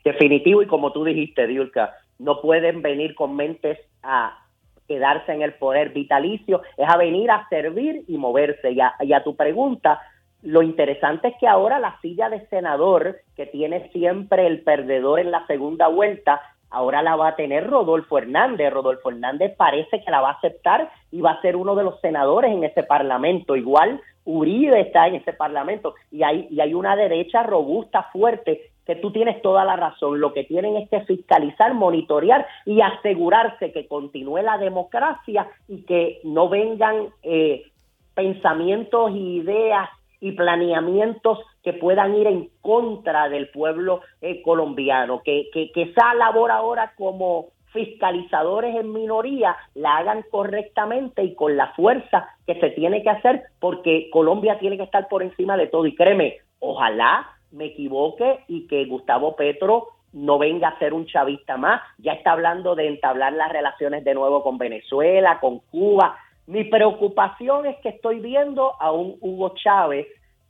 Definitivo 0.04 0.62
y 0.62 0.66
como 0.66 0.92
tú 0.92 1.04
dijiste, 1.04 1.46
Diulka, 1.46 1.94
no 2.18 2.40
pueden 2.40 2.82
venir 2.82 3.14
con 3.14 3.36
mentes 3.36 3.78
a 4.02 4.38
quedarse 4.86 5.32
en 5.32 5.42
el 5.42 5.54
poder 5.54 5.90
vitalicio, 5.90 6.62
es 6.76 6.88
a 6.88 6.96
venir 6.96 7.30
a 7.30 7.48
servir 7.48 8.02
y 8.08 8.18
moverse. 8.18 8.72
Y 8.72 8.80
a, 8.80 8.94
y 9.00 9.12
a 9.12 9.22
tu 9.22 9.36
pregunta, 9.36 10.00
lo 10.42 10.62
interesante 10.62 11.28
es 11.28 11.34
que 11.38 11.46
ahora 11.46 11.78
la 11.78 12.00
silla 12.00 12.28
de 12.28 12.46
senador 12.48 13.18
que 13.36 13.46
tiene 13.46 13.88
siempre 13.90 14.46
el 14.46 14.62
perdedor 14.62 15.20
en 15.20 15.30
la 15.30 15.46
segunda 15.46 15.88
vuelta, 15.88 16.40
ahora 16.70 17.02
la 17.02 17.16
va 17.16 17.28
a 17.28 17.36
tener 17.36 17.68
Rodolfo 17.68 18.18
Hernández. 18.18 18.72
Rodolfo 18.72 19.10
Hernández 19.10 19.54
parece 19.56 20.02
que 20.02 20.10
la 20.10 20.20
va 20.20 20.30
a 20.30 20.34
aceptar 20.34 20.90
y 21.10 21.20
va 21.20 21.32
a 21.32 21.40
ser 21.40 21.56
uno 21.56 21.74
de 21.74 21.84
los 21.84 22.00
senadores 22.00 22.50
en 22.50 22.64
ese 22.64 22.82
parlamento. 22.82 23.54
Igual 23.54 24.00
Uribe 24.24 24.80
está 24.80 25.08
en 25.08 25.16
ese 25.16 25.32
parlamento 25.32 25.94
y 26.10 26.22
hay, 26.22 26.46
y 26.50 26.60
hay 26.60 26.74
una 26.74 26.96
derecha 26.96 27.42
robusta, 27.42 28.04
fuerte, 28.12 28.70
que 28.90 28.96
tú 28.96 29.12
tienes 29.12 29.40
toda 29.40 29.64
la 29.64 29.76
razón. 29.76 30.20
Lo 30.20 30.32
que 30.32 30.42
tienen 30.42 30.76
es 30.76 30.90
que 30.90 31.02
fiscalizar, 31.02 31.74
monitorear 31.74 32.44
y 32.66 32.80
asegurarse 32.80 33.70
que 33.70 33.86
continúe 33.86 34.38
la 34.38 34.58
democracia 34.58 35.46
y 35.68 35.82
que 35.82 36.18
no 36.24 36.48
vengan 36.48 37.10
eh, 37.22 37.70
pensamientos, 38.14 39.12
ideas 39.14 39.88
y 40.18 40.32
planeamientos 40.32 41.38
que 41.62 41.72
puedan 41.72 42.16
ir 42.16 42.26
en 42.26 42.50
contra 42.62 43.28
del 43.28 43.48
pueblo 43.50 44.00
eh, 44.22 44.42
colombiano, 44.42 45.22
que, 45.24 45.50
que, 45.52 45.70
que 45.70 45.82
esa 45.82 46.12
labor 46.14 46.50
ahora 46.50 46.92
como 46.98 47.50
fiscalizadores 47.66 48.74
en 48.74 48.92
minoría 48.92 49.56
la 49.74 49.98
hagan 49.98 50.24
correctamente 50.32 51.22
y 51.22 51.36
con 51.36 51.56
la 51.56 51.68
fuerza 51.74 52.28
que 52.44 52.58
se 52.58 52.70
tiene 52.70 53.04
que 53.04 53.10
hacer 53.10 53.44
porque 53.60 54.10
Colombia 54.10 54.58
tiene 54.58 54.76
que 54.76 54.82
estar 54.82 55.06
por 55.06 55.22
encima 55.22 55.56
de 55.56 55.68
todo 55.68 55.86
y 55.86 55.94
créeme, 55.94 56.38
ojalá 56.58 57.28
me 57.52 57.66
equivoque 57.66 58.40
y 58.48 58.66
que 58.66 58.84
Gustavo 58.86 59.36
Petro 59.36 59.88
no 60.12 60.38
venga 60.38 60.68
a 60.68 60.78
ser 60.78 60.92
un 60.92 61.06
chavista 61.06 61.56
más. 61.56 61.80
Ya 61.98 62.12
está 62.12 62.32
hablando 62.32 62.74
de 62.74 62.88
entablar 62.88 63.32
las 63.32 63.52
relaciones 63.52 64.04
de 64.04 64.14
nuevo 64.14 64.42
con 64.42 64.58
Venezuela, 64.58 65.38
con 65.40 65.60
Cuba. 65.70 66.18
Mi 66.46 66.64
preocupación 66.64 67.66
es 67.66 67.76
que 67.78 67.90
estoy 67.90 68.20
viendo 68.20 68.74
a 68.80 68.90
un 68.92 69.16
Hugo 69.20 69.54
Chávez 69.54 70.06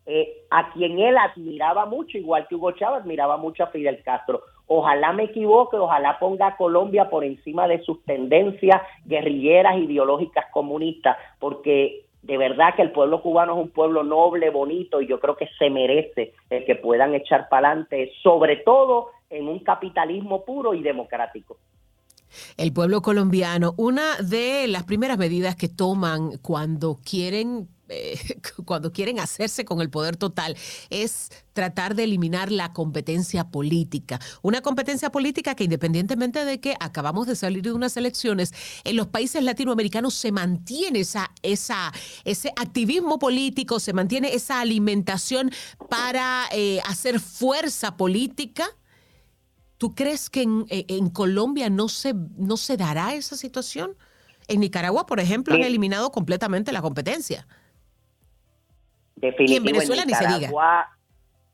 eh, 0.07 0.45
a 0.51 0.73
quien 0.73 0.99
él 0.99 1.17
admiraba 1.19 1.85
mucho, 1.87 2.17
igual 2.17 2.49
que 2.49 2.55
Hugo 2.55 2.73
Chávez 2.73 3.03
admiraba 3.03 3.37
mucho 3.37 3.65
a 3.65 3.69
Fidel 3.69 4.03
Castro. 4.03 4.43
Ojalá 4.67 5.13
me 5.13 5.25
equivoque, 5.25 5.77
ojalá 5.77 6.19
ponga 6.19 6.47
a 6.49 6.57
Colombia 6.57 7.11
por 7.11 7.25
encima 7.25 7.69
de 7.69 7.83
sus 7.83 8.03
tendencias 8.05 8.81
guerrilleras, 9.05 9.77
ideológicas, 9.79 10.47
comunistas, 10.53 11.17
porque 11.39 12.07
de 12.23 12.37
verdad 12.37 12.75
que 12.77 12.83
el 12.83 12.93
pueblo 12.93 13.23
cubano 13.23 13.55
es 13.55 13.65
un 13.65 13.71
pueblo 13.71 14.05
noble, 14.05 14.51
bonito, 14.51 15.01
y 15.01 15.07
yo 15.07 15.21
creo 15.21 15.37
que 15.37 15.49
se 15.59 15.71
merece 15.71 16.35
el 16.51 16.65
que 16.65 16.77
puedan 16.77 17.15
echar 17.15 17.49
para 17.49 17.69
adelante, 17.69 18.13
sobre 18.23 18.57
todo 18.57 19.09
en 19.31 19.49
un 19.49 19.61
capitalismo 19.61 20.45
puro 20.45 20.75
y 20.75 20.83
democrático. 20.83 21.57
El 22.57 22.73
pueblo 22.73 23.03
colombiano, 23.03 23.75
una 23.77 24.17
de 24.19 24.67
las 24.69 24.85
primeras 24.85 25.19
medidas 25.19 25.57
que 25.57 25.69
toman 25.69 26.39
cuando 26.43 26.99
quieren 27.05 27.69
eh, 27.91 28.19
cuando 28.65 28.93
quieren 28.93 29.21
hacerse 29.21 29.65
con 29.65 29.81
el 29.81 29.91
poder 29.91 30.17
total 30.17 30.57
es 30.91 31.31
tratar 31.53 31.95
de 31.95 32.05
eliminar 32.05 32.51
la 32.51 32.73
competencia 32.73 33.51
política. 33.51 34.21
Una 34.43 34.63
competencia 34.63 35.11
política 35.11 35.55
que 35.55 35.65
independientemente 35.65 36.45
de 36.45 36.61
que 36.61 36.77
acabamos 36.81 37.27
de 37.27 37.37
salir 37.37 37.63
de 37.63 37.73
unas 37.73 37.97
elecciones, 37.97 38.53
en 38.85 38.97
los 38.97 39.09
países 39.09 39.43
latinoamericanos 39.43 40.15
se 40.15 40.33
mantiene 40.33 41.01
esa, 41.01 41.31
esa, 41.43 41.93
ese 42.25 42.53
activismo 42.57 43.19
político, 43.19 43.81
se 43.81 43.93
mantiene 43.93 44.35
esa 44.35 44.61
alimentación 44.61 45.51
para 45.89 46.49
eh, 46.53 46.81
hacer 46.87 47.21
fuerza 47.21 47.97
política. 47.97 48.65
¿Tú 49.79 49.95
crees 49.95 50.31
que 50.31 50.43
en, 50.43 50.67
en, 50.69 51.09
Colombia 51.09 51.71
no 51.71 51.89
se, 51.89 52.15
no 52.37 52.57
se 52.57 52.77
dará 52.77 53.15
esa 53.15 53.37
situación? 53.37 53.97
En 54.47 54.61
Nicaragua, 54.61 55.07
por 55.07 55.21
ejemplo, 55.21 55.55
han 55.55 55.63
eliminado 55.63 56.11
completamente 56.11 56.73
la 56.73 56.83
competencia. 56.83 57.47
Definitivo, 59.21 59.53
y 59.53 59.57
en 59.57 59.65
Venezuela 59.65 60.05
ni 60.05 60.15
se 60.15 60.27
diga. 60.27 60.89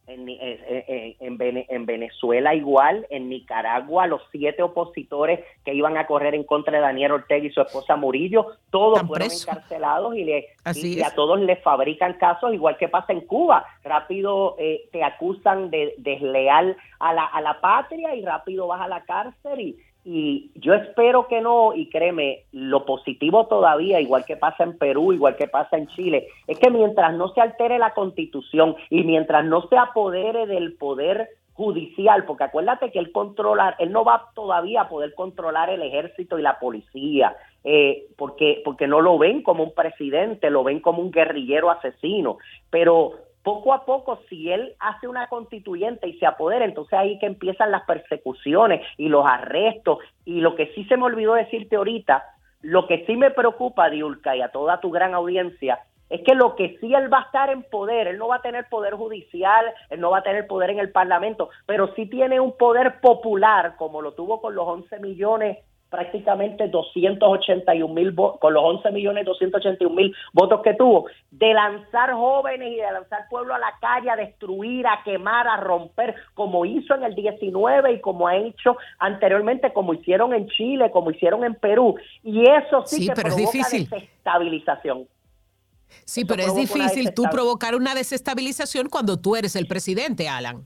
En, 0.08 1.84
Venezuela 1.84 2.54
igual, 2.54 3.08
en 3.10 3.28
Nicaragua 3.28 4.06
los 4.06 4.22
siete 4.30 4.62
opositores 4.62 5.40
que 5.64 5.74
iban 5.74 5.96
a 5.96 6.06
correr 6.06 6.36
en 6.36 6.44
contra 6.44 6.76
de 6.76 6.80
Daniel 6.80 7.10
Ortega 7.10 7.44
y 7.44 7.50
su 7.50 7.60
esposa 7.60 7.96
Murillo, 7.96 8.46
todos 8.70 9.02
fueron 9.02 9.28
encarcelados 9.32 10.14
y, 10.14 10.22
le, 10.22 10.46
a 10.64 11.10
todos 11.16 11.40
les 11.40 11.60
fabrican 11.60 12.14
casos, 12.14 12.54
igual 12.54 12.76
que 12.76 12.88
pasa 12.88 13.12
en 13.12 13.22
Cuba. 13.22 13.66
Rápido 13.82 14.54
eh, 14.60 14.88
te 14.92 15.02
acusan 15.02 15.70
de 15.70 15.94
desleal 15.98 16.76
a 17.00 17.12
la, 17.12 17.24
a 17.24 17.40
la 17.40 17.60
patria 17.60 18.14
y 18.14 18.24
rápido 18.24 18.68
vas 18.68 18.82
a 18.82 18.86
la 18.86 19.04
cárcel 19.04 19.60
y, 19.60 19.76
y 20.08 20.52
yo 20.54 20.72
espero 20.72 21.26
que 21.26 21.40
no, 21.40 21.74
y 21.74 21.90
créeme, 21.90 22.44
lo 22.52 22.86
positivo 22.86 23.48
todavía, 23.48 24.00
igual 24.00 24.24
que 24.24 24.36
pasa 24.36 24.62
en 24.62 24.78
Perú, 24.78 25.12
igual 25.12 25.34
que 25.34 25.48
pasa 25.48 25.76
en 25.76 25.88
Chile, 25.88 26.28
es 26.46 26.60
que 26.60 26.70
mientras 26.70 27.12
no 27.14 27.30
se 27.30 27.40
altere 27.40 27.76
la 27.76 27.92
constitución 27.92 28.76
y 28.88 29.02
mientras 29.02 29.44
no 29.44 29.66
se 29.66 29.76
apodere 29.76 30.46
del 30.46 30.74
poder 30.74 31.28
judicial, 31.54 32.24
porque 32.24 32.44
acuérdate 32.44 32.92
que 32.92 33.00
él 33.00 33.10
controlar, 33.10 33.74
él 33.80 33.90
no 33.90 34.04
va 34.04 34.30
todavía 34.36 34.82
a 34.82 34.88
poder 34.88 35.12
controlar 35.14 35.70
el 35.70 35.82
ejército 35.82 36.38
y 36.38 36.42
la 36.42 36.60
policía, 36.60 37.34
eh, 37.64 38.06
porque, 38.16 38.62
porque 38.64 38.86
no 38.86 39.00
lo 39.00 39.18
ven 39.18 39.42
como 39.42 39.64
un 39.64 39.74
presidente, 39.74 40.50
lo 40.50 40.62
ven 40.62 40.78
como 40.78 41.02
un 41.02 41.10
guerrillero 41.10 41.68
asesino, 41.68 42.38
pero 42.70 43.25
poco 43.46 43.72
a 43.72 43.84
poco, 43.84 44.18
si 44.28 44.50
él 44.50 44.74
hace 44.80 45.06
una 45.06 45.28
constituyente 45.28 46.08
y 46.08 46.18
se 46.18 46.26
apodera, 46.26 46.64
entonces 46.64 46.94
ahí 46.98 47.16
que 47.20 47.26
empiezan 47.26 47.70
las 47.70 47.84
persecuciones 47.84 48.84
y 48.96 49.08
los 49.08 49.24
arrestos. 49.24 49.98
Y 50.24 50.40
lo 50.40 50.56
que 50.56 50.72
sí 50.74 50.84
se 50.86 50.96
me 50.96 51.04
olvidó 51.04 51.34
decirte 51.34 51.76
ahorita, 51.76 52.24
lo 52.62 52.88
que 52.88 53.06
sí 53.06 53.16
me 53.16 53.30
preocupa, 53.30 53.88
Diulca, 53.88 54.34
y 54.34 54.42
a 54.42 54.48
toda 54.48 54.80
tu 54.80 54.90
gran 54.90 55.14
audiencia, 55.14 55.78
es 56.10 56.22
que 56.22 56.34
lo 56.34 56.56
que 56.56 56.76
sí 56.80 56.92
él 56.92 57.12
va 57.12 57.20
a 57.20 57.26
estar 57.26 57.50
en 57.50 57.62
poder, 57.62 58.08
él 58.08 58.18
no 58.18 58.26
va 58.26 58.36
a 58.36 58.42
tener 58.42 58.68
poder 58.68 58.94
judicial, 58.94 59.64
él 59.90 60.00
no 60.00 60.10
va 60.10 60.18
a 60.18 60.22
tener 60.24 60.48
poder 60.48 60.70
en 60.70 60.80
el 60.80 60.90
Parlamento, 60.90 61.50
pero 61.66 61.94
sí 61.94 62.06
tiene 62.06 62.40
un 62.40 62.56
poder 62.56 63.00
popular, 63.00 63.76
como 63.76 64.02
lo 64.02 64.14
tuvo 64.14 64.40
con 64.40 64.56
los 64.56 64.66
11 64.66 64.98
millones 64.98 65.58
prácticamente 65.90 66.68
281 66.68 67.94
mil 67.94 68.14
con 68.14 68.52
los 68.52 68.62
11 68.62 68.90
millones 68.90 69.24
281 69.24 69.94
mil 69.94 70.14
votos 70.32 70.60
que 70.62 70.74
tuvo, 70.74 71.06
de 71.30 71.54
lanzar 71.54 72.12
jóvenes 72.12 72.72
y 72.72 72.76
de 72.76 72.92
lanzar 72.92 73.26
pueblo 73.30 73.54
a 73.54 73.58
la 73.58 73.74
calle 73.80 74.10
a 74.10 74.16
destruir, 74.16 74.86
a 74.86 75.02
quemar, 75.04 75.46
a 75.46 75.56
romper, 75.58 76.14
como 76.34 76.64
hizo 76.64 76.94
en 76.94 77.04
el 77.04 77.14
19 77.14 77.92
y 77.92 78.00
como 78.00 78.28
ha 78.28 78.36
hecho 78.36 78.76
anteriormente, 78.98 79.72
como 79.72 79.94
hicieron 79.94 80.34
en 80.34 80.48
Chile, 80.48 80.90
como 80.90 81.10
hicieron 81.10 81.44
en 81.44 81.54
Perú. 81.54 81.96
Y 82.22 82.42
eso 82.48 82.82
sí, 82.84 83.06
que 83.06 83.12
provoca 83.14 83.58
desestabilización. 83.70 85.06
Sí, 86.04 86.24
pero 86.24 86.42
es 86.42 86.54
difícil 86.54 87.14
tú 87.14 87.24
provocar 87.30 87.74
una 87.74 87.94
desestabilización 87.94 88.88
cuando 88.88 89.20
tú 89.20 89.36
eres 89.36 89.56
el 89.56 89.66
presidente, 89.66 90.28
Alan. 90.28 90.64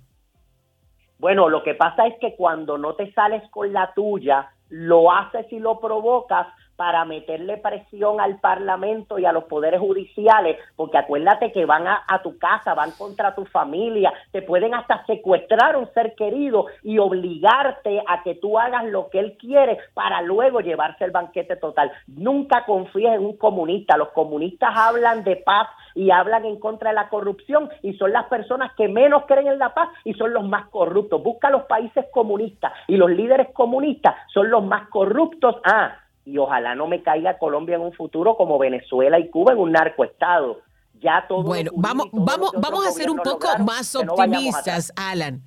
Bueno, 1.19 1.51
lo 1.51 1.63
que 1.63 1.75
pasa 1.75 2.07
es 2.07 2.15
que 2.19 2.35
cuando 2.35 2.79
no 2.79 2.95
te 2.95 3.13
sales 3.13 3.43
con 3.51 3.73
la 3.75 3.93
tuya, 3.95 4.51
lo 4.71 5.13
haces 5.13 5.47
y 5.53 5.59
lo 5.59 5.79
provocas 5.81 6.47
para 6.81 7.05
meterle 7.05 7.59
presión 7.59 8.23
al 8.23 8.41
Parlamento 8.41 9.19
y 9.19 9.27
a 9.27 9.33
los 9.33 9.45
poderes 9.45 9.81
judiciales, 9.81 10.57
porque 10.77 10.97
acuérdate 10.97 11.53
que 11.53 11.67
van 11.67 11.87
a, 11.87 12.23
tu 12.23 12.39
casa, 12.39 12.73
van 12.73 12.93
contra 12.93 13.35
tu 13.35 13.45
familia, 13.45 14.15
te 14.33 14.41
pueden 14.41 14.75
hasta 14.75 15.05
secuestrar 15.05 15.77
un 15.77 15.93
ser 15.93 16.15
querido 16.15 16.69
y 16.83 16.97
obligarte 16.97 18.03
a 18.09 18.23
que 18.23 18.37
tú 18.37 18.59
hagas 18.59 18.87
lo 18.87 19.11
que 19.11 19.19
él 19.19 19.37
quiere 19.39 19.77
para 19.93 20.23
luego 20.23 20.61
llevarse 20.61 21.05
el 21.05 21.11
banquete 21.11 21.57
total. 21.57 21.93
Nunca 22.07 22.65
confíes 22.65 23.13
en 23.13 23.27
un 23.27 23.37
comunista, 23.37 23.99
los 23.99 24.09
comunistas 24.13 24.71
hablan 24.75 25.23
de 25.23 25.37
paz 25.37 25.69
y 25.95 26.11
hablan 26.11 26.47
en 26.47 26.59
contra 26.59 26.91
de 26.91 26.97
la 26.97 27.11
corrupción 27.11 27.69
y 27.83 27.93
son 27.99 28.11
las 28.11 28.25
personas 28.29 28.73
que 28.75 28.89
menos 28.89 29.25
creen 29.27 29.49
en 29.49 29.59
la 29.59 29.75
paz 29.75 29.91
y 30.03 30.15
son 30.15 30.33
los 30.33 30.45
más 30.45 30.71
corruptos. 30.71 31.23
Busca 31.23 31.51
los 31.51 31.65
países 31.65 32.07
comunistas 32.11 32.73
y 32.89 32.97
los 32.97 33.11
líderes 33.11 33.49
comunistas 33.53 34.15
son 34.33 34.49
los 34.49 34.65
más 34.65 34.89
corruptos. 34.89 35.57
Ah, 35.65 35.95
y 36.25 36.39
ojalá 36.39 36.75
no 36.75 36.87
me 36.87 37.03
caiga 37.03 37.39
Colombia 37.39 37.77
en 37.77 37.83
un 37.83 37.93
futuro 37.93 38.37
como 38.37 38.59
Venezuela 38.59 39.19
y 39.19 39.31
Cuba 39.31 39.53
en 39.53 39.59
un 39.59 39.73
narcoestado. 39.73 40.61
Ya 41.01 41.25
todo 41.29 41.43
bueno, 41.43 41.71
vamos, 41.75 42.09
vamos, 42.13 42.53
vamos 42.57 42.87
a 42.87 42.91
ser 42.91 43.11
un 43.11 43.19
poco 43.19 43.49
más 43.65 43.95
optimistas, 43.95 44.93
Alan. 44.97 45.43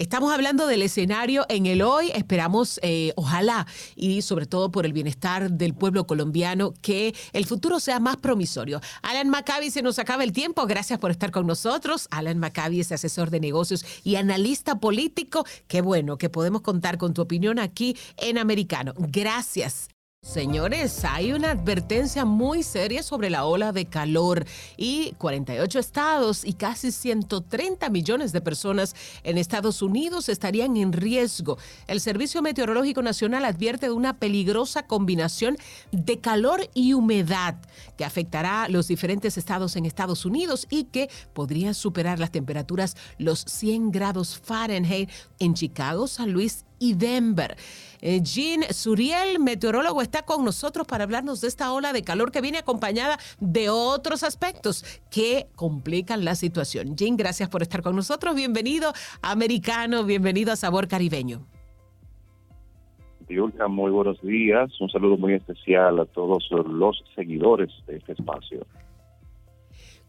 Estamos 0.00 0.32
hablando 0.32 0.66
del 0.66 0.80
escenario 0.80 1.44
en 1.50 1.66
el 1.66 1.82
hoy. 1.82 2.10
Esperamos, 2.14 2.80
eh, 2.82 3.12
ojalá, 3.16 3.66
y 3.96 4.22
sobre 4.22 4.46
todo 4.46 4.70
por 4.70 4.86
el 4.86 4.94
bienestar 4.94 5.50
del 5.50 5.74
pueblo 5.74 6.06
colombiano, 6.06 6.72
que 6.80 7.14
el 7.34 7.44
futuro 7.44 7.80
sea 7.80 8.00
más 8.00 8.16
promisorio. 8.16 8.80
Alan 9.02 9.28
Maccabi, 9.28 9.70
se 9.70 9.82
nos 9.82 9.98
acaba 9.98 10.24
el 10.24 10.32
tiempo. 10.32 10.66
Gracias 10.66 10.98
por 10.98 11.10
estar 11.10 11.30
con 11.30 11.46
nosotros. 11.46 12.08
Alan 12.10 12.38
Maccabi 12.38 12.80
es 12.80 12.92
asesor 12.92 13.28
de 13.28 13.40
negocios 13.40 13.84
y 14.02 14.16
analista 14.16 14.80
político. 14.80 15.44
Qué 15.68 15.82
bueno 15.82 16.16
que 16.16 16.30
podemos 16.30 16.62
contar 16.62 16.96
con 16.96 17.12
tu 17.12 17.20
opinión 17.20 17.58
aquí 17.58 17.94
en 18.16 18.38
Americano. 18.38 18.94
Gracias. 18.96 19.90
Señores, 20.30 21.04
hay 21.04 21.32
una 21.32 21.50
advertencia 21.50 22.24
muy 22.24 22.62
seria 22.62 23.02
sobre 23.02 23.30
la 23.30 23.46
ola 23.46 23.72
de 23.72 23.86
calor 23.86 24.46
y 24.76 25.12
48 25.18 25.78
estados 25.80 26.44
y 26.44 26.52
casi 26.52 26.92
130 26.92 27.88
millones 27.88 28.30
de 28.30 28.40
personas 28.40 28.94
en 29.24 29.38
Estados 29.38 29.82
Unidos 29.82 30.28
estarían 30.28 30.76
en 30.76 30.92
riesgo. 30.92 31.58
El 31.88 32.00
Servicio 32.00 32.42
Meteorológico 32.42 33.02
Nacional 33.02 33.44
advierte 33.44 33.86
de 33.86 33.92
una 33.92 34.18
peligrosa 34.18 34.86
combinación 34.86 35.56
de 35.90 36.20
calor 36.20 36.68
y 36.74 36.92
humedad 36.92 37.56
que 37.96 38.04
afectará 38.04 38.64
a 38.64 38.68
los 38.68 38.86
diferentes 38.86 39.36
estados 39.36 39.74
en 39.74 39.84
Estados 39.84 40.24
Unidos 40.24 40.68
y 40.70 40.84
que 40.84 41.10
podría 41.32 41.74
superar 41.74 42.20
las 42.20 42.30
temperaturas 42.30 42.94
los 43.18 43.40
100 43.40 43.90
grados 43.90 44.38
Fahrenheit 44.38 45.10
en 45.40 45.54
Chicago, 45.54 46.06
San 46.06 46.30
Luis 46.30 46.66
y 46.80 46.94
Denver. 46.94 47.56
Eh, 48.00 48.20
Jean 48.22 48.62
Suriel, 48.72 49.38
meteorólogo, 49.38 50.02
está 50.02 50.22
con 50.22 50.44
nosotros 50.44 50.86
para 50.86 51.04
hablarnos 51.04 51.40
de 51.40 51.48
esta 51.48 51.72
ola 51.72 51.92
de 51.92 52.02
calor 52.02 52.32
que 52.32 52.40
viene 52.40 52.58
acompañada 52.58 53.18
de 53.38 53.68
otros 53.68 54.24
aspectos 54.24 54.84
que 55.10 55.46
complican 55.54 56.24
la 56.24 56.34
situación. 56.34 56.96
Jean, 56.96 57.16
gracias 57.16 57.48
por 57.48 57.62
estar 57.62 57.82
con 57.82 57.94
nosotros. 57.94 58.34
Bienvenido, 58.34 58.92
americano, 59.22 60.02
bienvenido 60.04 60.52
a 60.52 60.56
Sabor 60.56 60.88
Caribeño. 60.88 61.46
Yulka, 63.28 63.68
muy 63.68 63.92
buenos 63.92 64.20
días. 64.22 64.68
Un 64.80 64.90
saludo 64.90 65.16
muy 65.16 65.34
especial 65.34 66.00
a 66.00 66.04
todos 66.06 66.48
los 66.50 67.04
seguidores 67.14 67.70
de 67.86 67.98
este 67.98 68.12
espacio. 68.12 68.66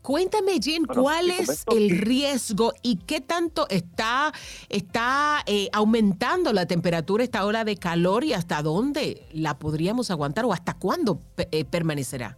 Cuéntame, 0.01 0.59
Jean, 0.59 0.85
¿cuál 0.85 1.29
es 1.29 1.63
el 1.71 1.99
riesgo 1.99 2.73
y 2.81 2.97
qué 2.97 3.21
tanto 3.21 3.67
está, 3.69 4.31
está 4.69 5.43
eh, 5.45 5.69
aumentando 5.73 6.53
la 6.53 6.65
temperatura 6.65 7.23
esta 7.23 7.45
hora 7.45 7.63
de 7.63 7.77
calor 7.77 8.23
y 8.23 8.33
hasta 8.33 8.61
dónde 8.63 9.21
la 9.31 9.59
podríamos 9.59 10.09
aguantar 10.09 10.45
o 10.45 10.53
hasta 10.53 10.73
cuándo 10.73 11.21
eh, 11.37 11.65
permanecerá? 11.65 12.37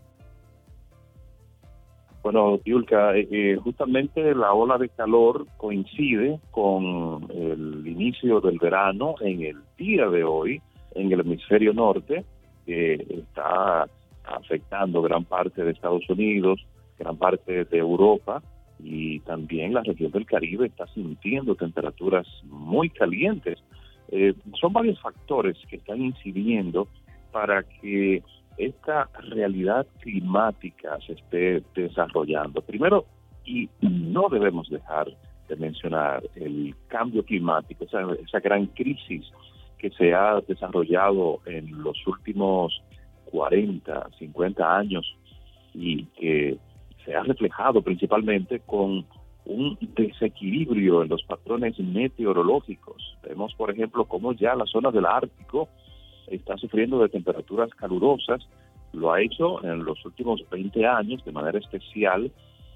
Bueno, 2.23 2.57
Yulka, 2.63 3.17
eh, 3.17 3.27
eh, 3.29 3.57
justamente 3.61 4.33
la 4.33 4.53
ola 4.53 4.77
de 4.77 4.87
calor 4.87 5.45
coincide 5.57 6.39
con 6.51 7.29
el 7.29 7.85
inicio 7.85 8.39
del 8.39 8.57
verano 8.59 9.15
en 9.19 9.41
el 9.41 9.57
día 9.77 10.07
de 10.07 10.23
hoy 10.23 10.61
en 10.95 11.11
el 11.11 11.19
hemisferio 11.19 11.73
norte, 11.73 12.23
que 12.65 12.93
está 12.93 13.87
afectando 14.23 15.01
gran 15.01 15.25
parte 15.25 15.65
de 15.65 15.71
Estados 15.71 16.09
Unidos, 16.09 16.65
gran 16.97 17.17
parte 17.17 17.65
de 17.65 17.77
Europa 17.77 18.41
y 18.79 19.19
también 19.21 19.73
la 19.73 19.81
región 19.81 20.11
del 20.11 20.25
Caribe 20.25 20.67
está 20.67 20.87
sintiendo 20.87 21.55
temperaturas 21.55 22.27
muy 22.43 22.89
calientes. 22.89 23.59
Eh, 24.09 24.33
son 24.59 24.73
varios 24.73 24.99
factores 25.01 25.57
que 25.69 25.77
están 25.77 26.01
incidiendo 26.01 26.87
para 27.31 27.63
que 27.63 28.21
esta 28.57 29.09
realidad 29.29 29.87
climática 29.99 30.97
se 31.05 31.13
esté 31.13 31.63
desarrollando. 31.73 32.61
Primero, 32.61 33.05
y 33.45 33.69
no 33.81 34.29
debemos 34.29 34.69
dejar 34.69 35.07
de 35.47 35.55
mencionar 35.55 36.23
el 36.35 36.75
cambio 36.87 37.23
climático, 37.23 37.85
esa, 37.85 38.01
esa 38.23 38.39
gran 38.39 38.67
crisis 38.67 39.25
que 39.77 39.89
se 39.91 40.13
ha 40.13 40.39
desarrollado 40.47 41.41
en 41.45 41.83
los 41.83 41.97
últimos 42.07 42.81
40, 43.25 44.09
50 44.19 44.77
años 44.77 45.17
y 45.73 46.05
que 46.17 46.57
se 47.05 47.15
ha 47.15 47.23
reflejado 47.23 47.81
principalmente 47.81 48.59
con 48.59 49.05
un 49.45 49.77
desequilibrio 49.95 51.03
en 51.03 51.09
los 51.09 51.23
patrones 51.23 51.77
meteorológicos. 51.79 53.17
Vemos, 53.27 53.53
por 53.55 53.71
ejemplo, 53.71 54.05
cómo 54.05 54.33
ya 54.33 54.55
la 54.55 54.65
zona 54.65 54.91
del 54.91 55.05
Ártico 55.05 55.67
está 56.27 56.57
sufriendo 56.57 56.99
de 56.99 57.09
temperaturas 57.09 57.69
calurosas, 57.71 58.47
lo 58.93 59.11
ha 59.11 59.21
hecho 59.21 59.63
en 59.63 59.83
los 59.83 60.03
últimos 60.05 60.43
20 60.49 60.85
años 60.85 61.25
de 61.25 61.31
manera 61.31 61.59
especial. 61.59 62.31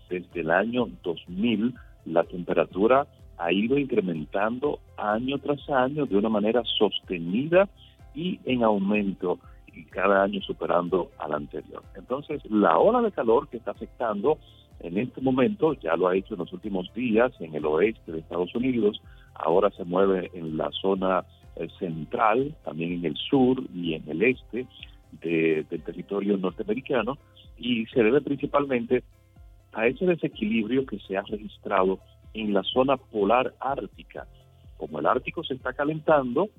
Desde 0.10 0.41
el 0.41 0.51
año 0.51 0.88
2000 1.03 1.74
la 2.05 2.24
temperatura 2.24 3.07
ha 3.38 3.51
ido 3.51 3.77
incrementando 3.77 4.79
año 4.98 5.38
tras 5.38 5.69
año 5.69 6.05
de 6.05 6.17
una 6.17 6.29
manera 6.29 6.63
sostenida 6.77 7.69
y 8.15 8.39
en 8.46 8.63
aumento 8.63 9.38
cada 9.86 10.24
año 10.24 10.41
superando 10.41 11.12
al 11.19 11.34
anterior. 11.34 11.84
Entonces, 11.96 12.41
la 12.50 12.77
ola 12.77 13.01
de 13.01 13.12
calor 13.12 13.48
que 13.48 13.57
está 13.57 13.72
afectando 13.72 14.38
en 14.79 14.98
este 14.98 15.22
momento, 15.22 15.74
ya 15.74 15.96
lo 15.96 16.07
ha 16.07 16.15
hecho 16.15 16.36
en 16.36 16.39
los 16.39 16.53
últimos 16.53 16.93
días 16.93 17.31
en 17.39 17.55
el 17.55 17.65
oeste 17.65 18.12
de 18.12 18.19
Estados 18.19 18.53
Unidos, 18.53 19.01
ahora 19.34 19.72
se 19.72 19.84
mueve 19.84 20.29
en 20.34 20.57
la 20.57 20.69
zona 20.72 21.25
eh, 21.55 21.67
central, 21.79 22.55
también 22.63 22.93
en 22.93 23.05
el 23.05 23.15
sur 23.15 23.62
y 23.74 23.96
en 23.96 24.07
el 24.07 24.22
este 24.22 24.67
del 25.22 25.81
territorio 25.84 26.38
norteamericano 26.38 27.17
y 27.57 27.86
se 27.88 28.03
debe 28.03 28.22
principalmente 28.22 29.03
a 29.74 29.88
ese 29.88 30.05
desequilibrio 30.05 30.86
que 30.86 31.00
se 31.00 31.17
ha 31.17 31.22
registrado 31.22 32.00
en 32.34 32.53
la 32.53 32.63
zona 32.63 32.98
polar 32.98 33.53
ártica. 33.60 34.27
Como 34.77 35.00
el 35.00 35.07
Ártico 35.07 35.43
se 35.43 35.55
está 35.55 35.74
calentando, 35.74 36.50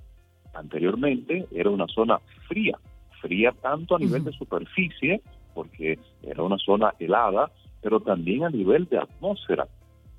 anteriormente 0.55 1.47
era 1.53 1.71
una 1.71 1.87
zona 1.87 2.19
fría, 2.49 2.79
fría 3.21 3.53
tanto 3.61 3.97
a 3.97 3.99
nivel 3.99 4.25
de 4.25 4.33
superficie, 4.33 5.21
porque 5.55 5.99
era 6.23 6.43
una 6.43 6.59
zona 6.59 6.95
helada, 6.99 7.51
pero 7.83 8.01
también 8.01 8.45
a 8.45 8.51
nivel 8.51 8.87
de 8.87 8.99
atmósfera. 8.99 9.67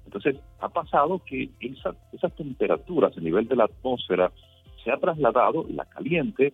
Entonces, 0.06 0.38
ha 0.60 0.70
pasado 0.70 1.22
que 1.24 1.50
esas 1.60 2.36
temperaturas 2.36 3.16
a 3.18 3.22
nivel 3.22 3.48
de 3.48 3.56
la 3.56 3.66
atmósfera 3.66 4.32
se 4.84 4.92
ha 4.92 4.98
trasladado 4.98 5.66
la 5.70 5.86
caliente 5.86 6.54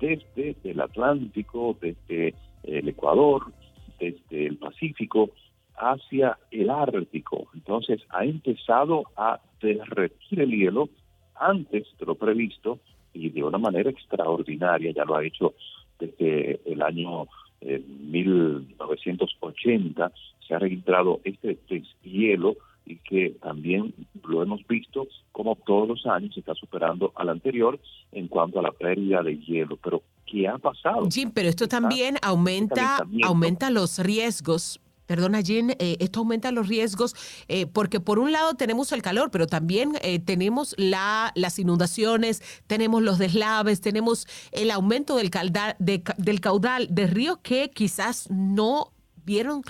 desde 0.00 0.56
el 0.64 0.80
Atlántico, 0.80 1.76
desde 1.80 2.34
el 2.62 2.88
Ecuador, 2.88 3.52
desde 4.00 4.46
el 4.46 4.56
Pacífico 4.56 5.30
hacia 5.76 6.38
el 6.50 6.70
Ártico. 6.70 7.48
Entonces 7.54 8.00
ha 8.08 8.24
empezado 8.24 9.04
a 9.16 9.40
derretir 9.60 10.40
el 10.40 10.50
hielo 10.50 10.88
antes 11.34 11.86
de 11.98 12.06
lo 12.06 12.14
previsto 12.14 12.80
y 13.12 13.30
de 13.30 13.42
una 13.42 13.58
manera 13.58 13.90
extraordinaria, 13.90 14.92
ya 14.92 15.04
lo 15.04 15.16
ha 15.16 15.24
hecho 15.24 15.54
desde 15.98 16.60
el 16.64 16.82
año 16.82 17.26
1980, 17.60 20.06
eh, 20.06 20.10
se 20.46 20.54
ha 20.54 20.58
registrado 20.58 21.20
este 21.24 21.58
deshielo 21.68 22.56
y 22.84 22.96
que 22.96 23.30
también 23.42 23.94
lo 24.24 24.42
hemos 24.42 24.66
visto 24.66 25.08
como 25.32 25.56
todos 25.56 25.88
los 25.88 26.04
años 26.06 26.34
se 26.34 26.40
está 26.40 26.54
superando 26.54 27.12
al 27.16 27.30
anterior 27.30 27.80
en 28.12 28.28
cuanto 28.28 28.60
a 28.60 28.62
la 28.62 28.70
pérdida 28.70 29.22
de 29.22 29.38
hielo. 29.38 29.76
Pero, 29.82 30.02
¿qué 30.24 30.46
ha 30.46 30.58
pasado? 30.58 31.08
Jim, 31.10 31.32
pero 31.34 31.48
esto 31.48 31.66
también 31.66 32.16
aumenta, 32.22 33.04
aumenta 33.24 33.70
los 33.70 33.98
riesgos 33.98 34.80
Perdona, 35.06 35.40
Jean, 35.40 35.70
eh, 35.70 35.96
esto 36.00 36.20
aumenta 36.20 36.50
los 36.50 36.68
riesgos 36.68 37.14
eh, 37.48 37.66
porque 37.66 38.00
por 38.00 38.18
un 38.18 38.32
lado 38.32 38.54
tenemos 38.54 38.92
el 38.92 39.02
calor, 39.02 39.30
pero 39.30 39.46
también 39.46 39.92
eh, 40.02 40.18
tenemos 40.18 40.74
la, 40.78 41.32
las 41.34 41.58
inundaciones, 41.58 42.42
tenemos 42.66 43.02
los 43.02 43.18
deslaves, 43.18 43.80
tenemos 43.80 44.26
el 44.52 44.70
aumento 44.70 45.16
del, 45.16 45.30
caudal 45.30 45.76
de, 45.78 46.02
del 46.18 46.40
caudal 46.40 46.88
de 46.90 47.06
ríos 47.06 47.38
que 47.42 47.70
quizás 47.70 48.28
no 48.30 48.92
vieron, 49.24 49.62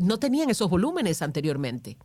no 0.00 0.18
tenían 0.18 0.48
esos 0.48 0.70
volúmenes 0.70 1.20
anteriormente. 1.20 1.98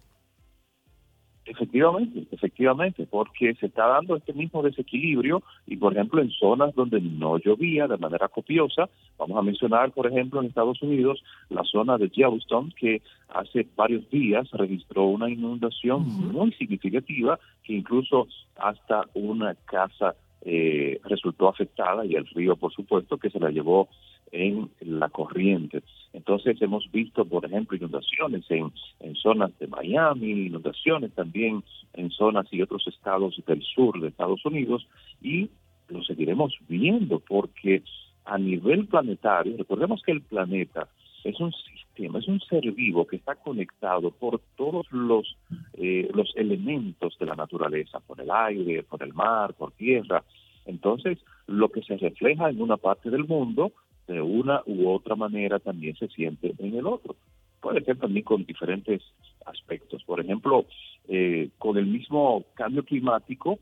Efectivamente, 1.43 2.27
efectivamente, 2.31 3.07
porque 3.09 3.55
se 3.55 3.65
está 3.65 3.87
dando 3.87 4.15
este 4.15 4.31
mismo 4.31 4.61
desequilibrio 4.61 5.41
y, 5.65 5.75
por 5.75 5.93
ejemplo, 5.93 6.21
en 6.21 6.29
zonas 6.29 6.73
donde 6.75 7.01
no 7.01 7.39
llovía 7.39 7.87
de 7.87 7.97
manera 7.97 8.27
copiosa, 8.27 8.89
vamos 9.17 9.39
a 9.39 9.41
mencionar, 9.41 9.91
por 9.91 10.05
ejemplo, 10.05 10.39
en 10.39 10.47
Estados 10.47 10.81
Unidos, 10.83 11.23
la 11.49 11.63
zona 11.63 11.97
de 11.97 12.09
Yellowstone, 12.09 12.71
que 12.79 13.01
hace 13.29 13.67
varios 13.75 14.07
días 14.11 14.51
registró 14.51 15.05
una 15.05 15.31
inundación 15.31 16.03
muy 16.31 16.51
significativa, 16.53 17.39
que 17.63 17.73
incluso 17.73 18.27
hasta 18.57 19.05
una 19.15 19.55
casa 19.65 20.15
eh, 20.43 20.99
resultó 21.05 21.49
afectada 21.49 22.05
y 22.05 22.15
el 22.15 22.27
río, 22.27 22.55
por 22.55 22.71
supuesto, 22.71 23.17
que 23.17 23.31
se 23.31 23.39
la 23.39 23.49
llevó 23.49 23.89
en 24.31 24.69
la 24.81 25.09
corriente. 25.09 25.83
Entonces 26.13 26.61
hemos 26.61 26.89
visto, 26.91 27.25
por 27.25 27.45
ejemplo, 27.45 27.77
inundaciones 27.77 28.45
en, 28.49 28.71
en 28.99 29.15
zonas 29.15 29.57
de 29.59 29.67
Miami, 29.67 30.47
inundaciones 30.47 31.11
también 31.13 31.63
en 31.93 32.09
zonas 32.11 32.47
y 32.51 32.61
otros 32.61 32.87
estados 32.87 33.41
del 33.45 33.61
sur 33.63 33.99
de 33.99 34.09
Estados 34.09 34.45
Unidos 34.45 34.87
y 35.21 35.49
lo 35.89 36.03
seguiremos 36.03 36.53
viendo 36.67 37.19
porque 37.19 37.83
a 38.25 38.37
nivel 38.37 38.87
planetario, 38.87 39.57
recordemos 39.57 40.01
que 40.03 40.11
el 40.11 40.21
planeta 40.21 40.87
es 41.23 41.39
un 41.39 41.51
sistema, 41.51 42.19
es 42.19 42.27
un 42.27 42.39
ser 42.41 42.71
vivo 42.71 43.05
que 43.05 43.17
está 43.17 43.35
conectado 43.35 44.11
por 44.11 44.39
todos 44.55 44.87
los, 44.91 45.37
eh, 45.73 46.09
los 46.13 46.33
elementos 46.35 47.17
de 47.19 47.25
la 47.25 47.35
naturaleza, 47.35 47.99
por 47.99 48.19
el 48.21 48.31
aire, 48.31 48.83
por 48.83 49.03
el 49.03 49.13
mar, 49.13 49.53
por 49.53 49.71
tierra. 49.73 50.23
Entonces, 50.65 51.19
lo 51.47 51.69
que 51.69 51.81
se 51.81 51.97
refleja 51.97 52.49
en 52.49 52.61
una 52.61 52.77
parte 52.77 53.09
del 53.09 53.27
mundo 53.27 53.71
de 54.11 54.21
una 54.21 54.61
u 54.65 54.89
otra 54.89 55.15
manera 55.15 55.59
también 55.59 55.95
se 55.95 56.07
siente 56.09 56.53
en 56.57 56.75
el 56.75 56.85
otro. 56.85 57.15
Puede 57.61 57.83
ser 57.83 57.97
también 57.97 58.25
con 58.25 58.45
diferentes 58.45 59.01
aspectos. 59.45 60.03
Por 60.03 60.19
ejemplo, 60.19 60.65
eh, 61.07 61.49
con 61.57 61.77
el 61.77 61.85
mismo 61.85 62.43
cambio 62.55 62.83
climático 62.83 63.59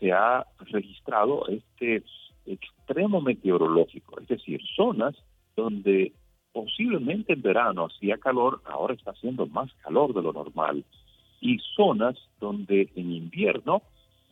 se 0.00 0.12
ha 0.12 0.46
registrado 0.70 1.46
este 1.48 2.02
extremo 2.46 3.20
meteorológico, 3.20 4.18
es 4.20 4.28
decir, 4.28 4.60
zonas 4.74 5.14
donde 5.54 6.12
posiblemente 6.52 7.34
en 7.34 7.42
verano 7.42 7.86
hacía 7.86 8.18
calor, 8.18 8.60
ahora 8.64 8.94
está 8.94 9.12
haciendo 9.12 9.46
más 9.46 9.72
calor 9.74 10.12
de 10.12 10.22
lo 10.22 10.32
normal, 10.32 10.84
y 11.40 11.58
zonas 11.76 12.16
donde 12.40 12.90
en 12.96 13.12
invierno 13.12 13.82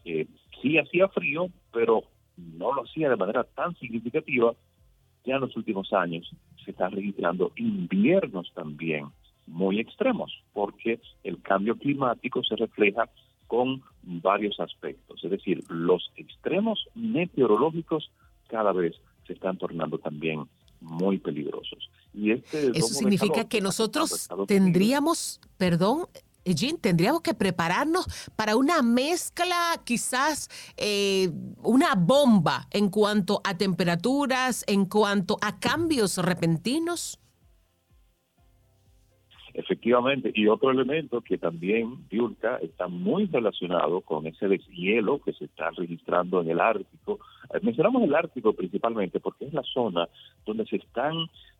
eh, 0.04 0.26
sí 0.60 0.78
hacía 0.78 1.08
frío, 1.08 1.48
pero 1.72 2.04
no 2.36 2.74
lo 2.74 2.82
hacía 2.82 3.08
de 3.10 3.16
manera 3.16 3.44
tan 3.44 3.74
significativa 3.76 4.54
ya 5.24 5.36
en 5.36 5.40
los 5.40 5.56
últimos 5.56 5.92
años 5.92 6.30
se 6.64 6.70
están 6.72 6.92
registrando 6.92 7.52
inviernos 7.56 8.50
también 8.54 9.06
muy 9.46 9.80
extremos, 9.80 10.32
porque 10.52 11.00
el 11.24 11.40
cambio 11.42 11.76
climático 11.76 12.42
se 12.44 12.56
refleja 12.56 13.08
con 13.46 13.82
varios 14.02 14.60
aspectos, 14.60 15.24
es 15.24 15.30
decir, 15.30 15.64
los 15.68 16.12
extremos 16.16 16.86
meteorológicos 16.94 18.10
cada 18.48 18.72
vez 18.72 18.94
se 19.26 19.32
están 19.32 19.58
tornando 19.58 19.98
también 19.98 20.44
muy 20.80 21.18
peligrosos. 21.18 21.90
Y 22.14 22.32
este 22.32 22.70
Eso 22.74 22.94
significa 22.94 23.48
que 23.48 23.60
nosotros 23.60 24.28
tendríamos, 24.46 25.40
perdón, 25.56 26.06
Jean, 26.44 26.78
tendríamos 26.78 27.22
que 27.22 27.34
prepararnos 27.34 28.06
para 28.36 28.56
una 28.56 28.82
mezcla, 28.82 29.80
quizás 29.84 30.48
eh, 30.76 31.30
una 31.62 31.94
bomba 31.96 32.66
en 32.70 32.88
cuanto 32.88 33.40
a 33.44 33.56
temperaturas, 33.56 34.64
en 34.66 34.86
cuanto 34.86 35.36
a 35.42 35.58
cambios 35.58 36.18
repentinos. 36.18 37.20
Efectivamente, 39.52 40.30
y 40.34 40.46
otro 40.46 40.70
elemento 40.70 41.20
que 41.20 41.36
también, 41.36 42.08
Diurka, 42.08 42.58
está 42.58 42.86
muy 42.86 43.26
relacionado 43.26 44.00
con 44.00 44.26
ese 44.26 44.46
deshielo 44.46 45.20
que 45.20 45.32
se 45.32 45.46
está 45.46 45.70
registrando 45.70 46.40
en 46.40 46.50
el 46.50 46.60
Ártico. 46.60 47.18
Eh, 47.52 47.58
mencionamos 47.62 48.02
el 48.04 48.14
Ártico 48.14 48.52
principalmente 48.52 49.18
porque 49.18 49.46
es 49.46 49.52
la 49.52 49.64
zona 49.64 50.08
donde 50.46 50.66
se 50.66 50.76
están 50.76 51.14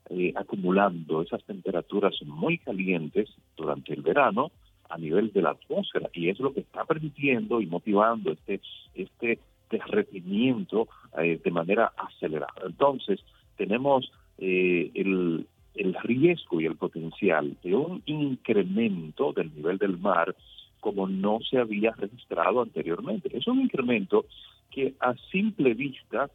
eh, 0.08 0.32
acumulando 0.36 1.20
esas 1.22 1.42
temperaturas 1.44 2.14
muy 2.24 2.58
calientes 2.58 3.28
durante 3.56 3.92
el 3.92 4.02
verano 4.02 4.52
a 4.90 4.98
nivel 4.98 5.32
de 5.32 5.42
la 5.42 5.50
atmósfera 5.50 6.10
y 6.12 6.28
es 6.28 6.38
lo 6.40 6.52
que 6.52 6.60
está 6.60 6.84
permitiendo 6.84 7.60
y 7.60 7.66
motivando 7.66 8.32
este 8.32 8.60
este 8.94 9.38
derretimiento 9.70 10.88
eh, 11.18 11.40
de 11.42 11.50
manera 11.50 11.92
acelerada. 11.96 12.52
Entonces, 12.66 13.20
tenemos 13.56 14.10
eh, 14.38 14.90
el, 14.94 15.46
el 15.74 15.94
riesgo 16.02 16.60
y 16.60 16.66
el 16.66 16.76
potencial 16.76 17.56
de 17.62 17.74
un 17.74 18.02
incremento 18.06 19.32
del 19.32 19.54
nivel 19.54 19.78
del 19.78 19.96
mar 19.96 20.34
como 20.80 21.06
no 21.06 21.40
se 21.48 21.58
había 21.58 21.92
registrado 21.92 22.62
anteriormente. 22.62 23.30
Es 23.36 23.46
un 23.46 23.60
incremento 23.60 24.24
que 24.70 24.94
a 25.00 25.14
simple 25.30 25.74
vista 25.74 26.30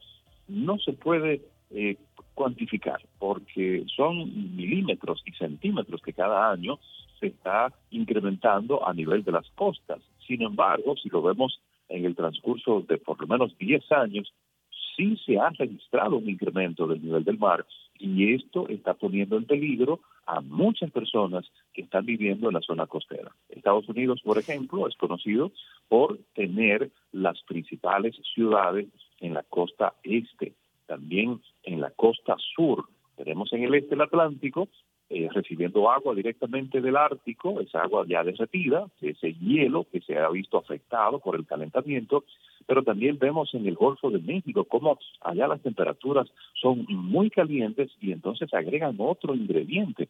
no 0.48 0.78
se 0.80 0.94
puede 0.94 1.42
eh, 1.72 1.98
cuantificar 2.36 3.02
porque 3.18 3.86
son 3.96 4.56
milímetros 4.56 5.24
y 5.26 5.32
centímetros 5.32 6.02
que 6.02 6.14
cada 6.14 6.52
año 6.52 6.80
se 7.26 7.34
está 7.34 7.74
incrementando 7.90 8.88
a 8.88 8.94
nivel 8.94 9.24
de 9.24 9.32
las 9.32 9.50
costas. 9.52 10.02
Sin 10.28 10.42
embargo, 10.42 10.96
si 10.98 11.10
lo 11.10 11.22
vemos 11.22 11.60
en 11.90 12.06
el 12.06 12.16
transcurso 12.16 12.82
de 12.88 12.98
por 12.98 13.20
lo 13.20 13.28
menos 13.28 13.58
10 13.58 13.92
años, 13.92 14.32
sí 14.96 15.18
se 15.26 15.38
ha 15.40 15.50
registrado 15.50 16.18
un 16.18 16.30
incremento 16.30 16.88
del 16.88 17.02
nivel 17.02 17.24
del 17.24 17.38
mar 17.38 17.66
y 17.98 18.34
esto 18.34 18.68
está 18.70 18.94
poniendo 18.94 19.38
en 19.38 19.46
peligro 19.46 20.02
a 20.26 20.42
muchas 20.42 20.92
personas 20.92 21.46
que 21.74 21.82
están 21.84 22.06
viviendo 22.06 22.48
en 22.48 22.56
la 22.56 22.62
zona 22.62 22.88
costera. 22.88 23.32
Estados 23.50 23.88
Unidos, 23.88 24.22
por 24.24 24.38
ejemplo, 24.38 24.88
es 24.88 24.96
conocido 24.98 25.52
por 25.88 26.20
tener 26.34 26.92
las 27.12 27.42
principales 27.44 28.16
ciudades 28.34 28.88
en 29.20 29.34
la 29.34 29.44
costa 29.44 29.94
este, 30.04 30.54
también 30.88 31.42
en 31.64 31.82
la 31.82 31.92
costa 31.92 32.36
sur. 32.56 32.86
Tenemos 33.16 33.52
en 33.54 33.64
el 33.64 33.76
este 33.76 33.96
el 33.96 34.02
Atlántico, 34.02 34.68
eh, 35.08 35.30
recibiendo 35.32 35.92
agua 35.92 36.16
directamente 36.16 36.82
del 36.82 36.98
Ártico, 36.98 37.62
esa 37.62 37.84
agua 37.84 38.06
ya 38.08 38.24
derretida, 38.24 38.88
ese 39.02 39.34
hielo 39.34 39.86
que 39.92 40.02
se 40.02 40.18
ha 40.18 40.28
visto 40.30 40.58
afectado 40.58 41.20
por 41.20 41.36
el 41.36 41.46
calentamiento, 41.46 42.24
pero 42.66 42.82
también 42.84 43.20
vemos 43.20 43.54
en 43.54 43.68
el 43.68 43.76
Golfo 43.76 44.10
de 44.10 44.20
México 44.20 44.64
cómo 44.64 44.98
allá 45.22 45.48
las 45.48 45.62
temperaturas 45.62 46.28
son 46.60 46.86
muy 46.90 47.30
calientes 47.30 47.92
y 48.02 48.12
entonces 48.12 48.52
agregan 48.54 48.96
otro 48.98 49.36
ingrediente. 49.36 50.10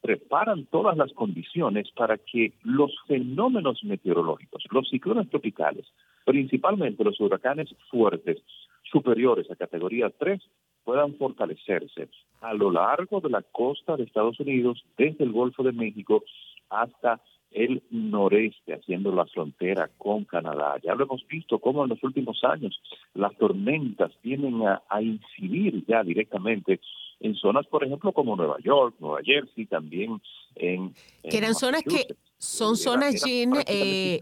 Preparan 0.00 0.66
todas 0.66 0.96
las 0.96 1.12
condiciones 1.12 1.90
para 1.90 2.16
que 2.16 2.52
los 2.62 2.92
fenómenos 3.08 3.82
meteorológicos, 3.82 4.62
los 4.70 4.88
ciclones 4.88 5.28
tropicales, 5.30 5.84
principalmente 6.24 7.02
los 7.02 7.20
huracanes 7.20 7.74
fuertes, 7.90 8.38
superiores 8.84 9.50
a 9.50 9.56
categoría 9.56 10.10
3, 10.10 10.40
puedan 10.86 11.16
fortalecerse 11.16 12.08
a 12.40 12.54
lo 12.54 12.70
largo 12.70 13.20
de 13.20 13.28
la 13.28 13.42
costa 13.42 13.96
de 13.96 14.04
Estados 14.04 14.38
Unidos, 14.38 14.84
desde 14.96 15.24
el 15.24 15.32
Golfo 15.32 15.64
de 15.64 15.72
México 15.72 16.22
hasta 16.70 17.20
el 17.50 17.82
noreste, 17.90 18.74
haciendo 18.74 19.12
la 19.12 19.26
frontera 19.26 19.90
con 19.98 20.24
Canadá. 20.24 20.76
Ya 20.84 20.94
lo 20.94 21.04
hemos 21.04 21.26
visto 21.26 21.58
cómo 21.58 21.82
en 21.82 21.90
los 21.90 22.02
últimos 22.04 22.42
años 22.44 22.80
las 23.14 23.34
tormentas 23.36 24.12
vienen 24.22 24.62
a, 24.66 25.02
incidir 25.02 25.84
ya 25.86 26.04
directamente 26.04 26.80
en 27.18 27.34
zonas, 27.34 27.66
por 27.66 27.82
ejemplo, 27.82 28.12
como 28.12 28.36
Nueva 28.36 28.58
York, 28.62 28.94
Nueva 29.00 29.20
Jersey, 29.24 29.66
también 29.66 30.20
en... 30.54 30.92
que 31.28 31.38
eran 31.38 31.54
zonas 31.54 31.82
que 31.82 32.14
son 32.38 32.76
zonas, 32.76 33.24
Jean, 33.24 33.54
eh, 33.66 34.20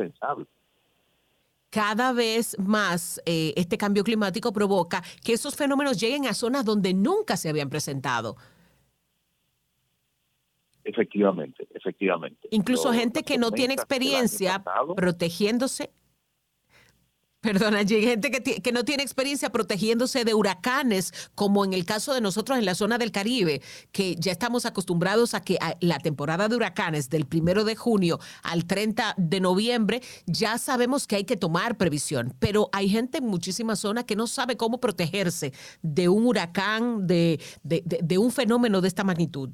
cada 1.74 2.12
vez 2.12 2.56
más 2.60 3.20
eh, 3.26 3.52
este 3.56 3.76
cambio 3.76 4.04
climático 4.04 4.52
provoca 4.52 5.02
que 5.24 5.32
esos 5.32 5.56
fenómenos 5.56 6.00
lleguen 6.00 6.24
a 6.26 6.32
zonas 6.32 6.64
donde 6.64 6.94
nunca 6.94 7.36
se 7.36 7.48
habían 7.48 7.68
presentado. 7.68 8.36
Efectivamente, 10.84 11.66
efectivamente. 11.74 12.46
Incluso 12.52 12.92
gente 12.92 13.24
que 13.24 13.38
no 13.38 13.50
tiene 13.50 13.74
experiencia 13.74 14.62
protegiéndose 14.94 15.90
Perdona, 17.44 17.80
hay 17.80 17.86
gente 17.86 18.30
que, 18.30 18.72
no 18.72 18.86
tiene 18.86 19.02
experiencia 19.02 19.52
protegiéndose 19.52 20.24
de 20.24 20.32
huracanes, 20.32 21.12
como 21.34 21.62
en 21.66 21.74
el 21.74 21.84
caso 21.84 22.14
de 22.14 22.22
nosotros 22.22 22.58
en 22.58 22.64
la 22.64 22.74
zona 22.74 22.96
del 22.96 23.12
Caribe, 23.12 23.60
que 23.92 24.16
ya 24.18 24.32
estamos 24.32 24.64
acostumbrados 24.64 25.34
a 25.34 25.42
que 25.42 25.58
la 25.80 25.98
temporada 25.98 26.48
de 26.48 26.56
huracanes 26.56 27.10
del 27.10 27.26
primero 27.26 27.64
de 27.64 27.76
junio 27.76 28.18
al 28.42 28.64
30 28.64 29.16
de 29.18 29.40
noviembre, 29.40 30.00
ya 30.24 30.56
sabemos 30.56 31.06
que 31.06 31.16
hay 31.16 31.24
que 31.24 31.36
tomar 31.36 31.76
previsión. 31.76 32.34
Pero 32.38 32.70
hay 32.72 32.88
gente 32.88 33.18
en 33.18 33.26
muchísimas 33.26 33.78
zonas 33.78 34.04
que 34.04 34.16
no 34.16 34.26
sabe 34.26 34.56
cómo 34.56 34.80
protegerse 34.80 35.52
de 35.82 36.08
un 36.08 36.24
huracán, 36.24 37.06
de 37.06 37.38
un 38.18 38.32
fenómeno 38.32 38.80
de 38.80 38.88
esta 38.88 39.04
magnitud. 39.04 39.50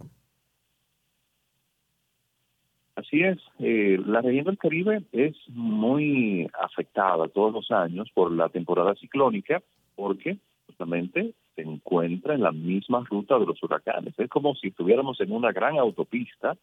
Así 3.01 3.23
es, 3.23 3.39
eh, 3.61 3.99
la 4.05 4.21
región 4.21 4.45
del 4.45 4.59
Caribe 4.59 5.03
es 5.13 5.35
muy 5.49 6.47
afectada 6.61 7.29
todos 7.29 7.51
los 7.51 7.71
años 7.71 8.11
por 8.13 8.31
la 8.31 8.51
temporada 8.51 8.95
ciclónica 8.97 9.63
porque 9.97 10.37
justamente 10.67 11.33
se 11.55 11.63
encuentra 11.63 12.35
en 12.35 12.43
la 12.43 12.53
misma 12.53 13.03
ruta 13.09 13.39
de 13.39 13.47
los 13.47 13.63
huracanes. 13.63 14.13
Es 14.19 14.29
como 14.29 14.55
si 14.55 14.69
estuviéramos 14.69 15.19
en 15.23 15.33
una 15.33 15.51
gran 15.51 15.79
autopista 15.79 16.59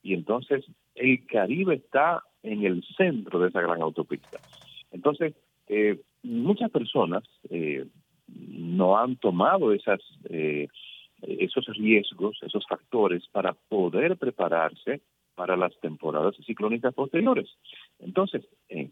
y 0.00 0.14
entonces 0.14 0.64
el 0.94 1.26
Caribe 1.26 1.74
está 1.74 2.22
en 2.44 2.64
el 2.64 2.84
centro 2.96 3.40
de 3.40 3.48
esa 3.48 3.60
gran 3.60 3.82
autopista. 3.82 4.38
Entonces, 4.92 5.34
eh, 5.66 6.00
muchas 6.22 6.70
personas 6.70 7.24
eh, 7.48 7.84
no 8.28 8.96
han 8.96 9.16
tomado 9.16 9.72
esas, 9.72 10.00
esos 11.20 11.66
riesgos, 11.76 12.38
esos 12.42 12.64
factores 12.68 13.26
para 13.32 13.54
poder 13.68 14.16
prepararse 14.16 15.00
para 15.34 15.56
las 15.56 15.78
temporadas 15.80 16.36
ciclónicas 16.46 16.94
posteriores. 16.94 17.48
Entonces, 17.98 18.46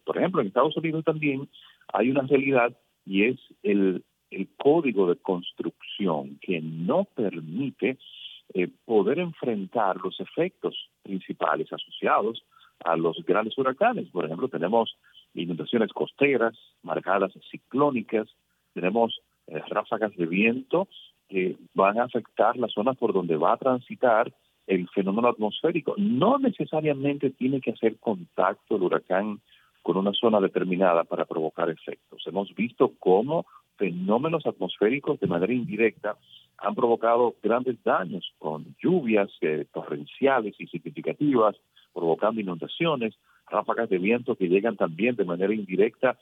por 0.05 0.17
ejemplo, 0.17 0.41
en 0.41 0.49
Estados 0.49 0.77
Unidos 0.77 1.05
también 1.05 1.49
hay 1.93 2.11
una 2.11 2.23
realidad 2.23 2.77
y 3.05 3.25
es 3.25 3.39
el, 3.63 4.05
el 4.31 4.49
código 4.57 5.09
de 5.09 5.17
construcción 5.17 6.39
que 6.41 6.61
no 6.61 7.05
permite 7.05 7.99
eh, 8.55 8.69
poder 8.85 9.19
enfrentar 9.19 9.97
los 9.99 10.19
efectos 10.21 10.75
principales 11.03 11.71
asociados 11.73 12.43
a 12.85 12.97
los 12.97 13.23
grandes 13.25 13.57
huracanes. 13.59 14.09
Por 14.09 14.25
ejemplo, 14.25 14.49
tenemos 14.49 14.97
inundaciones 15.35 15.93
costeras, 15.93 16.57
marcadas 16.83 17.33
ciclónicas, 17.51 18.29
tenemos 18.73 19.21
eh, 19.49 19.61
ráfagas 19.69 20.15
de 20.17 20.27
viento 20.27 20.89
que 21.29 21.57
van 21.75 21.99
a 21.99 22.05
afectar 22.05 22.57
las 22.57 22.73
zonas 22.73 22.97
por 22.97 23.13
donde 23.13 23.37
va 23.37 23.53
a 23.53 23.59
transitar 23.59 24.33
el 24.69 24.89
fenómeno 24.91 25.29
atmosférico. 25.29 25.95
No 25.97 26.39
necesariamente 26.39 27.31
tiene 27.31 27.61
que 27.61 27.73
hacer 27.73 27.97
contacto 27.99 28.77
el 28.77 28.83
huracán 28.83 29.41
con 29.83 29.97
una 29.97 30.13
zona 30.13 30.41
determinada 30.41 31.05
para 31.05 31.25
provocar 31.25 31.71
efectos. 31.71 32.23
Hemos 32.27 32.55
visto 32.55 32.93
cómo 32.99 33.47
fenómenos 33.77 34.47
atmosféricos 34.47 35.19
de 35.21 35.27
manera 35.27 35.53
indirecta 35.53 36.17
han 36.59 36.75
provocado 36.75 37.37
grandes 37.43 37.83
daños 37.83 38.33
con 38.39 38.77
lluvias 38.83 39.31
eh, 39.41 39.65
torrenciales 39.73 40.55
y 40.59 40.67
significativas, 40.67 41.57
provocando 41.95 42.41
inundaciones, 42.41 43.15
ráfagas 43.49 43.89
de 43.89 43.99
viento 43.99 44.37
que 44.37 44.49
llegan 44.49 44.77
también 44.77 45.17
de 45.17 45.25
manera 45.25 45.55
indirecta 45.55 46.19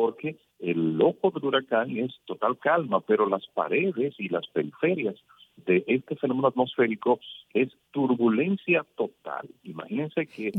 porque 0.00 0.36
el 0.60 1.02
ojo 1.02 1.32
del 1.32 1.44
huracán 1.44 1.90
es 1.98 2.14
total 2.24 2.56
calma, 2.58 3.00
pero 3.00 3.28
las 3.28 3.44
paredes 3.48 4.14
y 4.18 4.28
las 4.28 4.46
periferias 4.46 5.16
de 5.56 5.82
este 5.88 6.14
fenómeno 6.14 6.46
atmosférico 6.46 7.18
es 7.52 7.68
turbulencia 7.90 8.86
total. 8.96 9.48
Imagínense 9.64 10.28
que 10.28 10.52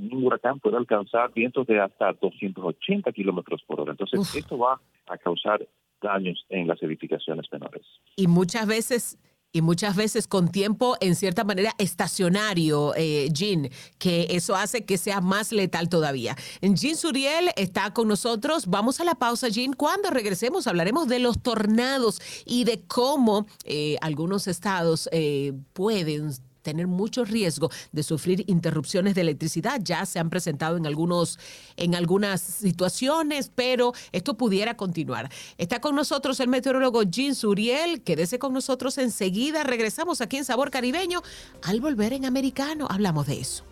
un 0.00 0.24
huracán 0.24 0.60
puede 0.60 0.76
alcanzar 0.76 1.32
vientos 1.32 1.66
de 1.66 1.80
hasta 1.80 2.12
280 2.12 3.10
kilómetros 3.10 3.60
por 3.64 3.80
hora. 3.80 3.90
Entonces, 3.90 4.36
esto 4.36 4.56
va 4.56 4.80
a 5.08 5.18
causar 5.18 5.66
daños 6.00 6.46
en 6.48 6.68
las 6.68 6.80
edificaciones 6.80 7.46
menores. 7.50 7.82
Y 8.14 8.28
muchas 8.28 8.68
veces 8.68 9.18
y 9.52 9.62
muchas 9.62 9.96
veces 9.96 10.26
con 10.26 10.48
tiempo 10.48 10.96
en 11.00 11.14
cierta 11.14 11.44
manera 11.44 11.74
estacionario, 11.78 12.94
eh, 12.96 13.28
Jean, 13.32 13.68
que 13.98 14.28
eso 14.30 14.54
hace 14.54 14.84
que 14.84 14.98
sea 14.98 15.20
más 15.20 15.52
letal 15.52 15.88
todavía. 15.88 16.36
Jean 16.62 16.96
Suriel 16.96 17.50
está 17.56 17.92
con 17.92 18.08
nosotros. 18.08 18.66
Vamos 18.66 19.00
a 19.00 19.04
la 19.04 19.14
pausa, 19.14 19.48
Jean. 19.48 19.72
Cuando 19.72 20.10
regresemos 20.10 20.66
hablaremos 20.66 21.08
de 21.08 21.18
los 21.18 21.42
tornados 21.42 22.20
y 22.44 22.64
de 22.64 22.82
cómo 22.86 23.46
eh, 23.64 23.96
algunos 24.00 24.46
estados 24.46 25.08
eh, 25.12 25.52
pueden 25.72 26.32
tener 26.62 26.86
mucho 26.86 27.24
riesgo 27.24 27.70
de 27.92 28.02
sufrir 28.02 28.44
interrupciones 28.46 29.14
de 29.14 29.22
electricidad. 29.22 29.80
Ya 29.82 30.06
se 30.06 30.18
han 30.18 30.30
presentado 30.30 30.76
en, 30.76 30.86
algunos, 30.86 31.38
en 31.76 31.94
algunas 31.94 32.40
situaciones, 32.40 33.50
pero 33.54 33.92
esto 34.12 34.36
pudiera 34.36 34.76
continuar. 34.76 35.30
Está 35.58 35.80
con 35.80 35.94
nosotros 35.94 36.40
el 36.40 36.48
meteorólogo 36.48 37.02
Jean 37.02 37.34
Suriel. 37.34 38.02
Quédese 38.02 38.38
con 38.38 38.52
nosotros 38.52 38.98
enseguida. 38.98 39.64
Regresamos 39.64 40.20
aquí 40.20 40.36
en 40.36 40.44
Sabor 40.44 40.70
Caribeño. 40.70 41.22
Al 41.62 41.80
volver 41.80 42.12
en 42.12 42.24
americano, 42.24 42.86
hablamos 42.90 43.26
de 43.26 43.40
eso. 43.40 43.64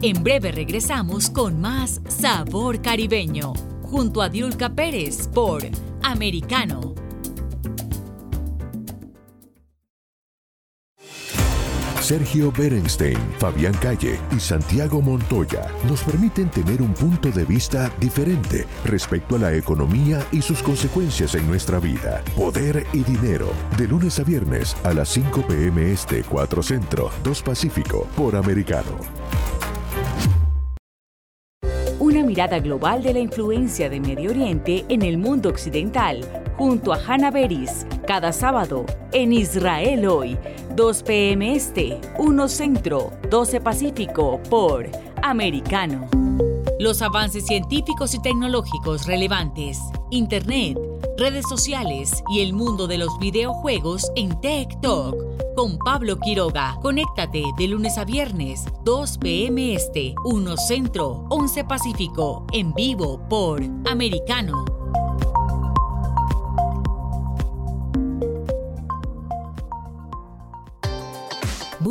En 0.00 0.22
breve 0.22 0.52
regresamos 0.52 1.28
con 1.28 1.60
más 1.60 2.00
Sabor 2.08 2.80
Caribeño, 2.80 3.52
junto 3.82 4.22
a 4.22 4.28
Diulca 4.28 4.72
Pérez 4.72 5.26
por 5.26 5.64
Americano 6.02 7.07
Sergio 12.08 12.50
Berenstein, 12.50 13.18
Fabián 13.36 13.74
Calle 13.82 14.18
y 14.34 14.40
Santiago 14.40 15.02
Montoya 15.02 15.66
nos 15.86 16.02
permiten 16.04 16.48
tener 16.48 16.80
un 16.80 16.94
punto 16.94 17.30
de 17.30 17.44
vista 17.44 17.92
diferente 18.00 18.64
respecto 18.86 19.36
a 19.36 19.38
la 19.38 19.54
economía 19.54 20.26
y 20.32 20.40
sus 20.40 20.62
consecuencias 20.62 21.34
en 21.34 21.46
nuestra 21.46 21.78
vida. 21.78 22.22
Poder 22.34 22.86
y 22.94 23.04
dinero, 23.04 23.50
de 23.76 23.86
lunes 23.88 24.18
a 24.18 24.24
viernes 24.24 24.74
a 24.84 24.94
las 24.94 25.10
5 25.10 25.48
pm 25.48 25.92
este 25.92 26.22
4 26.22 26.62
Centro, 26.62 27.10
2 27.24 27.42
Pacífico, 27.42 28.08
por 28.16 28.36
Americano. 28.36 28.96
Una 31.98 32.22
mirada 32.22 32.58
global 32.58 33.02
de 33.02 33.12
la 33.12 33.18
influencia 33.18 33.90
de 33.90 34.00
Medio 34.00 34.30
Oriente 34.30 34.86
en 34.88 35.02
el 35.02 35.18
mundo 35.18 35.50
occidental, 35.50 36.24
junto 36.58 36.92
a 36.92 36.98
Hannah 36.98 37.30
Beris, 37.30 37.86
cada 38.06 38.32
sábado 38.32 38.84
en 39.12 39.32
Israel 39.32 40.06
hoy, 40.08 40.36
2 40.74 41.02
p.m. 41.04 41.54
Este, 41.54 42.00
1 42.18 42.48
Centro, 42.48 43.12
12 43.30 43.60
Pacífico, 43.60 44.40
por 44.50 44.90
Americano. 45.22 46.08
Los 46.80 47.00
avances 47.00 47.46
científicos 47.46 48.14
y 48.14 48.22
tecnológicos 48.22 49.06
relevantes, 49.06 49.78
Internet, 50.10 50.76
redes 51.16 51.44
sociales 51.48 52.22
y 52.30 52.40
el 52.40 52.52
mundo 52.52 52.86
de 52.86 52.98
los 52.98 53.18
videojuegos 53.18 54.10
en 54.16 54.40
Tech 54.40 54.68
Talk 54.80 55.16
con 55.54 55.78
Pablo 55.78 56.18
Quiroga. 56.18 56.76
Conéctate 56.82 57.42
de 57.56 57.68
lunes 57.68 57.98
a 57.98 58.04
viernes, 58.04 58.64
2 58.84 59.18
p.m. 59.18 59.74
Este, 59.74 60.14
1 60.24 60.56
Centro, 60.56 61.24
11 61.30 61.64
Pacífico, 61.64 62.46
en 62.52 62.72
vivo 62.74 63.20
por 63.28 63.62
Americano. 63.86 64.77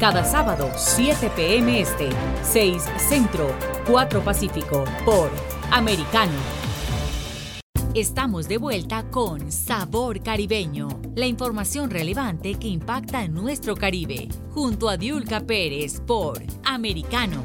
Cada 0.00 0.24
sábado, 0.24 0.70
7 0.76 1.30
p.m. 1.36 1.78
Este, 1.78 2.08
6 2.42 2.82
Centro, 2.96 3.54
4 3.86 4.22
Pacífico, 4.22 4.82
por 5.04 5.30
Americano. 5.70 6.32
Estamos 7.92 8.48
de 8.48 8.56
vuelta 8.56 9.10
con 9.10 9.52
Sabor 9.52 10.22
Caribeño, 10.22 10.88
la 11.16 11.26
información 11.26 11.90
relevante 11.90 12.54
que 12.54 12.68
impacta 12.68 13.24
en 13.24 13.34
nuestro 13.34 13.76
Caribe, 13.76 14.28
junto 14.54 14.88
a 14.88 14.96
Diulca 14.96 15.40
Pérez 15.42 16.00
por 16.00 16.42
Americano. 16.64 17.42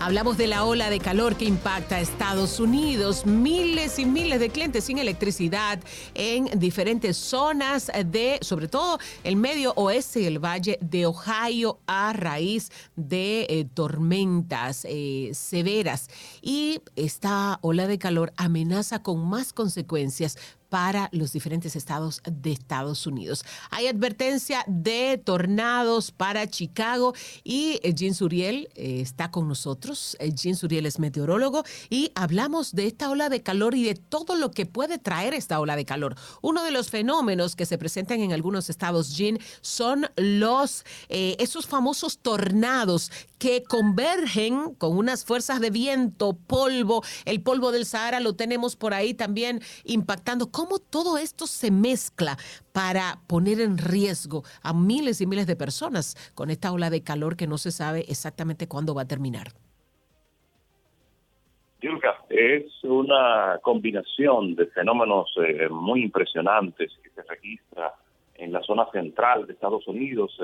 Hablamos 0.00 0.36
de 0.36 0.48
la 0.48 0.64
ola 0.64 0.90
de 0.90 0.98
calor 0.98 1.36
que 1.36 1.44
impacta 1.44 1.96
a 1.96 2.00
Estados 2.00 2.60
Unidos, 2.60 3.24
miles 3.24 3.98
y 3.98 4.04
miles 4.04 4.38
de 4.38 4.50
clientes 4.50 4.84
sin 4.84 4.98
electricidad 4.98 5.80
en 6.14 6.58
diferentes 6.58 7.16
zonas 7.16 7.90
de, 8.06 8.38
sobre 8.42 8.68
todo, 8.68 8.98
el 9.22 9.36
medio 9.36 9.72
oeste 9.76 10.20
y 10.20 10.26
el 10.26 10.44
valle 10.44 10.78
de 10.82 11.06
Ohio 11.06 11.78
a 11.86 12.12
raíz 12.12 12.70
de 12.96 13.46
eh, 13.48 13.66
tormentas 13.72 14.84
eh, 14.88 15.30
severas. 15.32 16.08
Y 16.42 16.82
esta 16.96 17.58
ola 17.62 17.86
de 17.86 17.98
calor 17.98 18.32
amenaza 18.36 19.02
con 19.02 19.26
más 19.26 19.52
consecuencias 19.52 20.36
para 20.68 21.08
los 21.12 21.32
diferentes 21.32 21.76
estados 21.76 22.22
de 22.24 22.52
Estados 22.52 23.06
Unidos. 23.06 23.44
Hay 23.70 23.86
advertencia 23.86 24.64
de 24.66 25.20
tornados 25.22 26.10
para 26.10 26.48
Chicago 26.48 27.14
y 27.42 27.80
eh, 27.82 27.94
Jean 27.94 28.14
Suriel 28.14 28.68
eh, 28.74 29.00
está 29.00 29.30
con 29.30 29.48
nosotros. 29.48 30.16
Eh, 30.20 30.32
Jean 30.32 30.56
Suriel 30.56 30.86
es 30.86 30.98
meteorólogo 30.98 31.64
y 31.90 32.10
hablamos 32.14 32.72
de 32.72 32.86
esta 32.86 33.10
ola 33.10 33.28
de 33.28 33.42
calor 33.42 33.74
y 33.74 33.84
de 33.84 33.94
todo 33.94 34.36
lo 34.36 34.50
que 34.50 34.66
puede 34.66 34.98
traer 34.98 35.34
esta 35.34 35.60
ola 35.60 35.76
de 35.76 35.84
calor. 35.84 36.16
Uno 36.42 36.62
de 36.62 36.70
los 36.70 36.90
fenómenos 36.90 37.56
que 37.56 37.66
se 37.66 37.78
presentan 37.78 38.20
en 38.20 38.32
algunos 38.32 38.70
estados, 38.70 39.16
Jean, 39.16 39.38
son 39.60 40.06
los 40.16 40.84
esos 41.08 41.66
famosos 41.66 42.18
tornados 42.18 43.10
que 43.38 43.62
convergen 43.62 44.74
con 44.74 44.96
unas 44.96 45.24
fuerzas 45.24 45.60
de 45.60 45.70
viento, 45.70 46.32
polvo. 46.46 47.02
El 47.24 47.42
polvo 47.42 47.72
del 47.72 47.84
Sahara 47.84 48.20
lo 48.20 48.34
tenemos 48.34 48.74
por 48.74 48.94
ahí 48.94 49.12
también 49.12 49.60
impactando 49.84 50.50
cómo 50.54 50.78
todo 50.78 51.18
esto 51.18 51.46
se 51.46 51.72
mezcla 51.72 52.36
para 52.72 53.18
poner 53.26 53.60
en 53.60 53.76
riesgo 53.76 54.44
a 54.62 54.72
miles 54.72 55.20
y 55.20 55.26
miles 55.26 55.48
de 55.48 55.56
personas 55.56 56.32
con 56.36 56.48
esta 56.48 56.72
ola 56.72 56.90
de 56.90 57.02
calor 57.02 57.36
que 57.36 57.48
no 57.48 57.58
se 57.58 57.72
sabe 57.72 58.04
exactamente 58.08 58.68
cuándo 58.68 58.94
va 58.94 59.02
a 59.02 59.08
terminar. 59.08 59.48
Yulka, 61.82 62.24
es 62.30 62.72
una 62.84 63.58
combinación 63.62 64.54
de 64.54 64.66
fenómenos 64.66 65.34
eh, 65.44 65.68
muy 65.68 66.02
impresionantes 66.04 66.92
que 67.02 67.10
se 67.10 67.22
registra 67.22 67.92
en 68.36 68.52
la 68.52 68.62
zona 68.62 68.86
central 68.92 69.46
de 69.46 69.54
Estados 69.54 69.86
Unidos. 69.88 70.38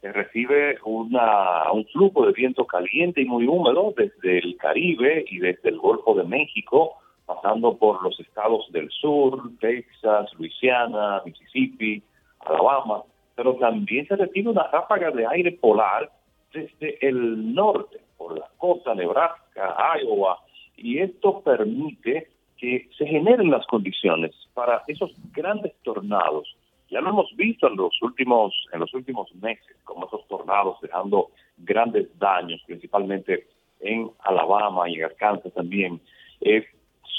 Se 0.00 0.12
recibe 0.12 0.78
una, 0.84 1.70
un 1.70 1.84
flujo 1.86 2.26
de 2.26 2.32
viento 2.32 2.66
caliente 2.66 3.20
y 3.20 3.26
muy 3.26 3.46
húmedo 3.46 3.92
desde 3.96 4.38
el 4.38 4.56
Caribe 4.56 5.24
y 5.28 5.38
desde 5.38 5.68
el 5.68 5.78
Golfo 5.78 6.14
de 6.14 6.24
México 6.24 6.96
pasando 7.26 7.76
por 7.76 8.02
los 8.02 8.18
estados 8.20 8.70
del 8.72 8.90
sur, 8.90 9.50
Texas, 9.60 10.32
Luisiana, 10.38 11.22
Mississippi, 11.24 12.02
Alabama, 12.40 13.02
pero 13.34 13.54
también 13.56 14.06
se 14.06 14.16
recibe 14.16 14.50
una 14.50 14.68
ráfaga 14.68 15.10
de 15.10 15.26
aire 15.26 15.52
polar 15.52 16.10
desde 16.52 17.06
el 17.06 17.54
norte, 17.54 18.00
por 18.16 18.38
la 18.38 18.48
costa, 18.58 18.94
Nebraska, 18.94 19.76
Iowa, 20.00 20.38
y 20.76 20.98
esto 20.98 21.40
permite 21.40 22.28
que 22.56 22.88
se 22.96 23.06
generen 23.06 23.50
las 23.50 23.66
condiciones 23.66 24.32
para 24.54 24.82
esos 24.86 25.12
grandes 25.32 25.72
tornados. 25.82 26.56
Ya 26.90 27.00
lo 27.00 27.10
hemos 27.10 27.34
visto 27.36 27.66
en 27.66 27.76
los 27.76 28.00
últimos 28.02 28.54
en 28.72 28.80
los 28.80 28.94
últimos 28.94 29.34
meses, 29.36 29.76
como 29.84 30.06
esos 30.06 30.26
tornados 30.28 30.80
dejando 30.80 31.30
grandes 31.58 32.06
daños, 32.18 32.62
principalmente 32.66 33.46
en 33.80 34.10
Alabama 34.20 34.88
y 34.88 34.94
en 34.94 35.04
Arkansas 35.04 35.52
también. 35.54 36.00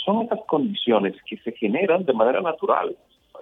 Son 0.06 0.22
estas 0.22 0.40
condiciones 0.48 1.16
que 1.28 1.38
se 1.38 1.52
generan 1.54 2.06
de 2.06 2.14
manera 2.14 2.42
natural. 2.42 2.96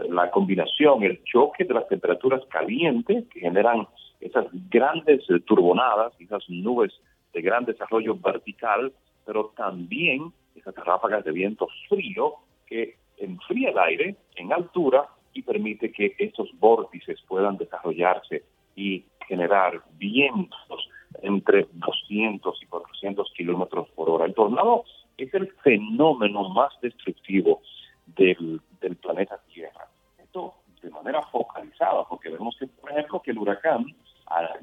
La 0.10 0.32
combinación, 0.32 1.04
el 1.04 1.24
choque 1.24 1.66
de 1.66 1.74
las 1.74 1.88
temperaturas 1.88 2.42
calientes 2.50 3.26
que 3.30 3.42
generan 3.42 3.88
esas 4.22 4.46
grandes 4.70 5.22
eh, 5.30 5.40
turbonadas, 5.42 6.14
esas 6.20 6.50
nubes 6.50 6.94
de 7.34 7.42
gran 7.42 7.66
desarrollo 7.66 8.16
vertical, 8.16 8.92
pero 9.26 9.52
también 9.56 10.32
esas 10.56 10.74
ráfagas 10.76 11.26
de 11.26 11.32
viento 11.32 11.68
frío 11.90 12.36
que 12.66 12.96
enfría 13.18 13.70
el 13.70 13.78
aire 13.78 14.16
en 14.36 14.54
altura 14.54 15.08
y 15.34 15.42
permite 15.42 15.92
que 15.92 16.16
estos 16.18 16.50
vórtices 16.60 17.20
puedan 17.28 17.58
desarrollarse 17.58 18.44
y 18.76 19.06
generar 19.28 19.82
vientos 19.98 20.90
entre 21.22 21.68
200 21.74 22.64
y 22.64 22.66
400 22.66 23.32
kilómetros 23.36 23.90
por 23.90 24.10
hora. 24.10 24.26
El 24.26 24.34
tornado 24.34 24.84
es 25.18 25.34
el 25.34 25.52
fenómeno 25.64 26.50
más 26.50 26.74
destructivo 26.82 27.62
del, 28.08 28.62
planeta 29.02 29.40
Tierra. 29.54 29.88
Esto 30.18 30.56
de 30.82 30.90
manera 30.90 31.22
focalizada, 31.24 32.04
porque 32.10 32.30
vemos 32.30 32.56
que, 32.60 32.68
por 32.68 32.92
ejemplo, 32.92 33.22
que 33.22 33.32
el 33.32 33.38
huracán 33.38 33.86
a, 34.28 34.58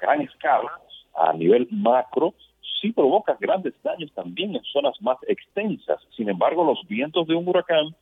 gran 0.00 0.22
escala, 0.22 0.80
a 1.14 1.32
nivel 1.32 1.68
macro, 1.70 2.34
sí 2.80 2.92
provoca 2.92 3.36
grandes 3.38 3.74
daños 3.82 4.12
también 4.12 4.54
en 4.54 4.62
zonas 4.64 5.00
más 5.00 5.18
extensas. 5.26 6.00
Sin 6.16 6.28
embargo, 6.28 6.64
los 6.64 6.86
vientos 6.86 7.26
de 7.26 7.34
un 7.34 7.48
huracán 7.48 7.94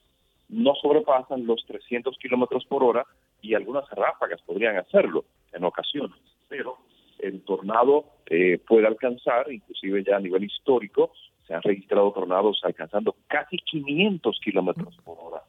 no 0.49 0.75
sobrepasan 0.75 1.47
los 1.47 1.65
300 1.67 2.17
kilómetros 2.19 2.65
por 2.67 2.85
hora 2.85 3.05
y 3.43 3.55
algunas 3.55 3.89
ráfagas 3.91 4.41
podrían 4.43 4.77
hacerlo 4.77 5.25
en 5.53 5.65
ocasiones. 5.65 6.19
Pero 6.49 6.79
el 7.19 7.43
tornado 7.43 8.05
eh, 8.27 8.59
puede 8.67 8.87
alcanzar, 8.87 9.51
inclusive 9.51 10.05
ya 10.05 10.17
a 10.17 10.21
nivel 10.21 10.45
histórico, 10.45 11.13
se 11.47 11.55
han 11.55 11.63
registrado 11.63 12.13
tornados 12.13 12.61
alcanzando 12.63 13.17
casi 13.27 13.59
500 13.59 14.41
kilómetros 14.43 14.97
por 15.05 15.19
hora. 15.21 15.43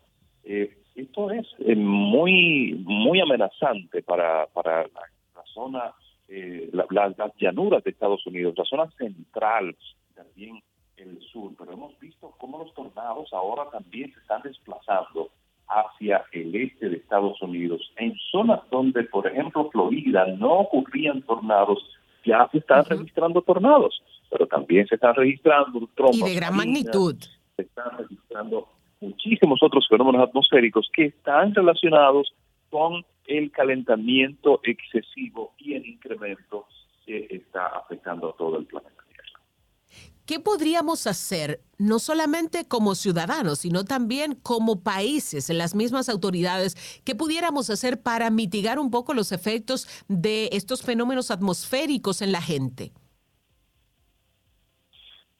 Eh, 0.44 0.78
esto 0.96 1.32
es 1.32 1.48
eh, 1.60 1.76
muy 1.76 2.74
muy 2.86 3.20
amenazante 3.20 4.02
para, 4.02 4.48
para 4.48 4.84
la, 4.84 5.44
zona, 5.54 5.94
eh, 6.28 6.70
las 6.72 7.16
llanuras 7.38 7.84
de 7.84 7.92
Estados 7.92 8.26
Unidos, 8.28 8.56
la 8.58 8.66
zona 8.66 8.90
central, 8.92 9.76
también 10.16 10.62
el 10.98 11.20
sur, 11.32 11.52
pero 11.58 11.74
hemos 11.74 11.98
visto 12.00 12.34
cómo 12.38 12.60
los 12.60 12.74
tornados 12.74 13.34
ahora 13.34 13.70
también 13.72 14.14
se 14.14 14.20
están 14.20 14.42
desplazando 14.44 15.30
hacia 15.68 16.24
el 16.32 16.56
este 16.56 16.90
de 16.90 16.98
Estados 16.98 17.42
Unidos, 17.42 17.92
en 17.98 18.16
zonas 18.32 18.62
donde, 18.70 19.04
por 19.04 19.28
ejemplo, 19.28 19.70
Florida, 19.72 20.28
no 20.28 20.60
ocurrían 20.60 21.22
tornados, 21.24 21.80
ya 22.24 22.48
se 22.52 22.60
están 22.60 22.86
registrando 22.86 23.42
tornados, 23.42 24.02
pero 24.30 24.48
también 24.48 24.88
se 24.88 24.96
están 24.96 25.16
registrando 25.16 25.88
trombas. 25.96 26.20
Y 26.20 26.24
de 26.24 26.36
gran 26.36 26.56
magnitud. 26.56 27.16
Se 27.56 27.62
están 27.62 27.98
registrando 27.98 28.68
muchísimos 29.00 29.60
otros 29.62 29.88
fenómenos 29.88 30.28
atmosféricos 30.28 30.90
que 30.94 31.06
están 31.06 31.54
relacionados 31.54 32.34
con 32.70 33.06
el 33.28 33.52
calentamiento 33.52 34.60
excesivo 34.64 35.54
y 35.58 35.74
el 35.74 35.86
incremento 35.86 36.68
que 37.06 37.28
está 37.30 37.68
afectando 37.68 38.30
a 38.30 38.36
todo 38.36 38.58
el 38.58 38.66
planeta. 38.66 38.96
¿Qué 40.26 40.40
podríamos 40.40 41.06
hacer, 41.06 41.62
no 41.78 42.00
solamente 42.00 42.68
como 42.68 42.96
ciudadanos, 42.96 43.60
sino 43.60 43.86
también 43.86 44.34
como 44.34 44.82
países, 44.82 45.50
las 45.50 45.76
mismas 45.76 46.10
autoridades, 46.10 46.76
qué 47.04 47.14
pudiéramos 47.14 47.70
hacer 47.70 48.02
para 48.02 48.32
mitigar 48.32 48.80
un 48.80 48.90
poco 48.90 49.14
los 49.14 49.32
efectos 49.32 49.88
de 50.08 50.50
estos 50.52 50.82
fenómenos 50.82 51.30
atmosféricos 51.30 52.24
en 52.24 52.32
la 52.32 52.42
gente? 52.42 52.92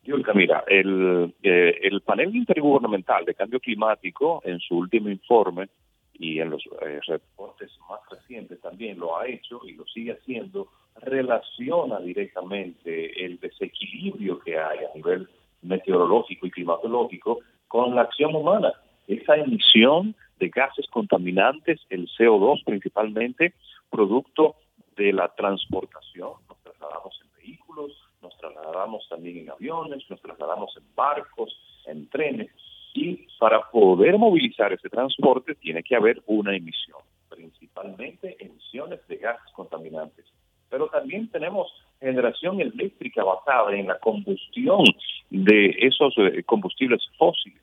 Yulka, 0.06 0.34
mira, 0.34 0.64
el, 0.68 1.34
eh, 1.42 1.80
el 1.82 2.02
panel 2.02 2.36
intergubernamental 2.36 3.26
de 3.26 3.34
cambio 3.34 3.60
climático, 3.60 4.42
en 4.46 4.60
su 4.60 4.78
último 4.78 5.10
informe 5.10 5.68
y 6.14 6.40
en 6.40 6.52
los 6.52 6.64
eh, 6.82 7.00
reportes 7.08 7.72
más 7.90 8.00
recientes 8.10 8.62
también 8.62 9.00
lo 9.00 9.18
ha 9.18 9.28
hecho 9.28 9.62
y 9.66 9.74
lo 9.74 9.86
sigue 9.88 10.14
haciendo, 10.14 10.68
relaciona 11.02 12.00
directamente 12.00 13.26
el 13.26 13.40
desequilibrio 13.40 14.40
que 14.40 14.58
hay 14.60 14.80
a 14.86 14.96
nivel 14.96 15.28
meteorológico 15.64 16.46
y 16.46 16.52
climatológico 16.52 17.40
con 17.68 17.96
la 17.96 18.04
acción 18.04 18.36
humana. 18.36 18.74
Esa 19.08 19.36
emisión 19.36 20.16
de 20.40 20.50
gases 20.50 20.86
contaminantes, 20.92 21.82
el 21.90 22.08
CO2 22.08 22.64
principalmente, 22.64 23.54
producto 23.90 24.56
de 24.96 25.12
la 25.14 25.30
transportación, 25.30 26.34
nos 26.48 26.58
trasladamos 26.60 27.20
en 27.22 27.44
vehículos, 27.44 28.05
nos 28.26 28.38
trasladamos 28.38 29.08
también 29.10 29.38
en 29.40 29.50
aviones, 29.50 30.04
nos 30.10 30.22
trasladamos 30.22 30.76
en 30.78 30.84
barcos, 30.96 31.58
en 31.86 32.10
trenes, 32.10 32.52
y 32.94 33.28
para 33.40 33.62
poder 33.72 34.18
movilizar 34.18 34.72
ese 34.74 34.90
transporte 34.90 35.56
tiene 35.56 35.84
que 35.84 35.96
haber 35.96 36.22
una 36.28 36.56
emisión, 36.56 37.00
principalmente 37.30 38.38
emisiones 38.40 39.06
de 39.08 39.18
gases 39.18 39.52
contaminantes 39.54 40.26
pero 40.70 40.88
también 40.88 41.30
tenemos 41.30 41.72
generación 42.02 42.60
eléctrica 42.60 43.24
basada 43.24 43.74
en 43.74 43.88
la 43.88 43.98
combustión 44.00 44.84
de 45.30 45.74
esos 45.80 46.14
eh, 46.18 46.44
combustibles 46.44 47.02
fósiles. 47.18 47.62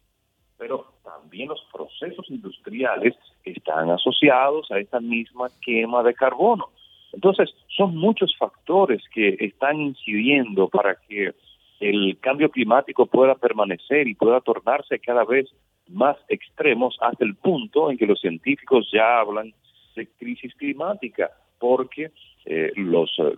Pero 0.56 0.86
también 1.04 1.48
los 1.48 1.62
procesos 1.72 2.24
industriales 2.30 3.14
están 3.44 3.90
asociados 3.90 4.70
a 4.70 4.78
esta 4.78 5.00
misma 5.00 5.50
quema 5.60 6.02
de 6.02 6.14
carbono. 6.14 6.70
Entonces, 7.12 7.50
son 7.68 7.96
muchos 7.96 8.34
factores 8.38 9.02
que 9.12 9.36
están 9.40 9.80
incidiendo 9.80 10.68
para 10.68 10.96
que 11.08 11.32
el 11.80 12.18
cambio 12.20 12.50
climático 12.50 13.06
pueda 13.06 13.34
permanecer 13.34 14.06
y 14.08 14.14
pueda 14.14 14.40
tornarse 14.40 14.98
cada 14.98 15.24
vez 15.24 15.50
más 15.88 16.16
extremos 16.28 16.96
hasta 17.00 17.24
el 17.24 17.34
punto 17.34 17.90
en 17.90 17.98
que 17.98 18.06
los 18.06 18.20
científicos 18.20 18.88
ya 18.92 19.20
hablan 19.20 19.52
de 19.96 20.06
crisis 20.18 20.54
climática, 20.54 21.30
porque 21.58 22.12
eh, 22.46 22.72
los, 22.76 23.10
eh, 23.18 23.36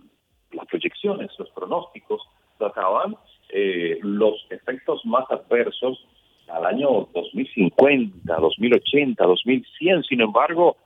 las 0.51 0.65
proyecciones, 0.67 1.31
los 1.37 1.49
pronósticos 1.49 2.21
trataban 2.57 3.15
eh, 3.49 3.99
los 4.01 4.45
efectos 4.49 5.05
más 5.05 5.25
adversos 5.29 6.05
al 6.47 6.65
año 6.65 7.07
2050, 7.13 8.35
2080, 8.35 9.23
2100. 9.23 10.03
Sin 10.03 10.21
embargo, 10.21 10.77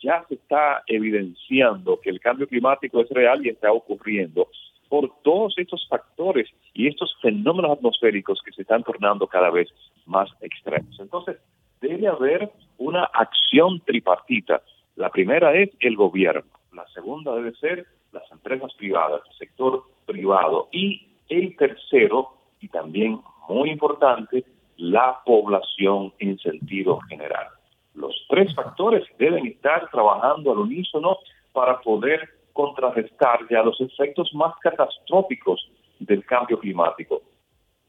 ya 0.00 0.24
se 0.28 0.34
está 0.34 0.82
evidenciando 0.86 2.00
que 2.00 2.10
el 2.10 2.20
cambio 2.20 2.46
climático 2.46 3.00
es 3.00 3.10
real 3.10 3.44
y 3.44 3.50
está 3.50 3.72
ocurriendo 3.72 4.48
por 4.88 5.12
todos 5.22 5.54
estos 5.58 5.86
factores 5.88 6.48
y 6.72 6.88
estos 6.88 7.14
fenómenos 7.20 7.72
atmosféricos 7.72 8.40
que 8.44 8.52
se 8.52 8.62
están 8.62 8.82
tornando 8.82 9.26
cada 9.26 9.50
vez 9.50 9.68
más 10.06 10.30
extremos. 10.40 10.98
Entonces, 10.98 11.36
debe 11.80 12.08
haber 12.08 12.50
una 12.78 13.04
acción 13.04 13.80
tripartita. 13.80 14.62
La 14.96 15.10
primera 15.10 15.54
es 15.54 15.70
el 15.80 15.96
gobierno, 15.96 16.50
la 16.72 16.86
segunda 16.88 17.34
debe 17.34 17.54
ser 17.56 17.86
las 18.12 18.30
empresas 18.32 18.72
privadas, 18.74 19.20
el 19.30 19.36
sector 19.36 19.84
privado 20.06 20.68
y 20.72 21.06
el 21.28 21.56
tercero, 21.56 22.30
y 22.60 22.68
también 22.68 23.20
muy 23.48 23.70
importante, 23.70 24.44
la 24.76 25.20
población 25.24 26.12
en 26.18 26.38
sentido 26.38 26.98
general. 27.08 27.48
Los 27.98 28.14
tres 28.28 28.54
factores 28.54 29.04
deben 29.18 29.46
estar 29.46 29.90
trabajando 29.90 30.52
al 30.52 30.58
unísono 30.58 31.18
para 31.52 31.80
poder 31.80 32.28
contrarrestar 32.52 33.40
ya 33.50 33.62
los 33.62 33.80
efectos 33.80 34.32
más 34.34 34.54
catastróficos 34.60 35.68
del 35.98 36.24
cambio 36.24 36.58
climático. 36.58 37.22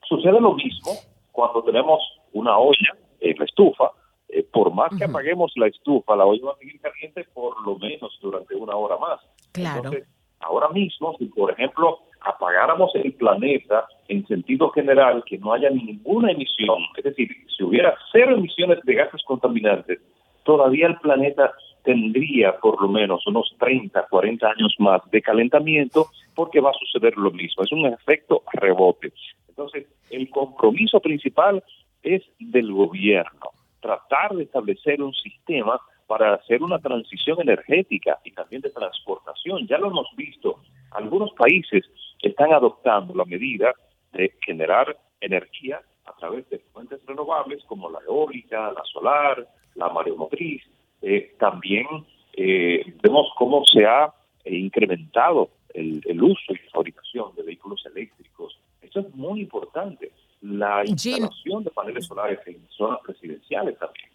Sucede 0.04 0.41
lo 0.41 0.54
mismo 0.54 0.93
cuando 1.32 1.63
tenemos 1.63 2.02
una 2.34 2.58
olla 2.58 2.98
en 3.19 3.38
la 3.38 3.45
estufa 3.45 3.91
eh, 4.30 4.43
por 4.43 4.72
más 4.72 4.91
que 4.98 5.06
apaguemos 5.06 5.52
la 5.56 5.67
estufa, 5.67 6.15
la 6.15 6.26
olla 6.26 6.45
va 6.45 6.52
a 6.54 6.58
seguir 6.58 6.80
caliente 6.80 7.26
por 7.34 7.60
lo 7.65 7.78
menos 7.78 8.17
durante 8.22 8.56
una 8.56 8.76
hora 8.76 8.98
más. 8.98 9.19
Claro. 9.52 9.91
ahora 10.39 10.69
mismo, 10.69 11.15
si 11.17 11.26
por 11.26 11.52
ejemplo 11.52 12.00
apagáramos 12.21 12.91
el 12.95 13.13
planeta 13.13 13.88
en 14.08 14.25
sentido 14.27 14.69
general, 14.71 15.23
que 15.25 15.38
no 15.38 15.53
haya 15.53 15.69
ninguna 15.69 16.32
emisión, 16.32 16.79
es 16.97 17.03
decir, 17.03 17.29
si 17.55 17.63
hubiera 17.63 17.95
cero 18.12 18.36
emisiones 18.36 18.79
de 18.84 18.93
gases 18.95 19.21
contaminantes, 19.23 19.99
todavía 20.43 20.88
el 20.88 20.97
planeta 20.97 21.53
tendría 21.84 22.58
por 22.58 22.82
lo 22.82 22.89
menos 22.89 23.25
unos 23.27 23.55
30, 23.60 24.08
40 24.10 24.47
años 24.47 24.75
más 24.79 25.01
de 25.12 25.21
calentamiento 25.21 26.08
porque 26.36 26.60
va 26.60 26.71
a 26.71 26.73
suceder 26.73 27.15
lo 27.17 27.32
mismo. 27.32 27.63
Es 27.63 27.71
un 27.71 27.86
efecto 27.86 28.43
rebote. 28.53 29.13
Entonces, 29.47 29.88
el 30.10 30.29
compromiso 30.29 30.99
principal 30.99 31.63
es 32.03 32.23
del 32.39 32.71
gobierno 32.71 33.51
tratar 33.79 34.36
de 34.36 34.43
establecer 34.43 35.01
un 35.01 35.13
sistema 35.13 35.79
para 36.08 36.34
hacer 36.36 36.63
una 36.63 36.79
transición 36.79 37.38
energética 37.41 38.19
y 38.23 38.32
también 38.32 38.62
de 38.62 38.71
transportación. 38.71 39.67
Ya 39.67 39.77
lo 39.77 39.88
hemos 39.88 40.08
visto, 40.15 40.60
algunos 40.91 41.32
países 41.34 41.86
están 42.21 42.53
adoptando 42.53 43.13
la 43.13 43.25
medida 43.25 43.73
de 44.13 44.34
generar 44.45 44.97
energía 45.21 45.82
a 46.05 46.13
través 46.13 46.49
de 46.49 46.60
fuentes 46.73 46.99
renovables 47.05 47.63
como 47.65 47.89
la 47.89 47.99
eólica, 48.05 48.71
la 48.71 48.84
solar, 48.91 49.47
la 49.75 49.89
mareomotriz. 49.89 50.63
Eh, 51.01 51.36
también 51.39 51.86
eh, 52.34 52.93
vemos 53.01 53.27
cómo 53.38 53.63
se 53.65 53.86
ha 53.86 54.13
eh, 54.43 54.55
incrementado 54.55 55.49
el, 55.73 56.01
el, 56.05 56.21
uso 56.21 56.53
y 56.53 56.58
fabricación 56.71 57.36
de 57.36 57.43
vehículos 57.43 57.86
eléctricos. 57.86 58.60
Eso 58.82 59.01
es 59.01 59.15
muy 59.15 59.41
importante 59.41 60.12
la 60.41 60.84
instalación 60.86 61.63
de 61.63 61.71
paneles 61.71 62.05
solares 62.05 62.39
en 62.47 62.65
zonas 62.69 62.99
residenciales 63.05 63.77
también 63.77 64.09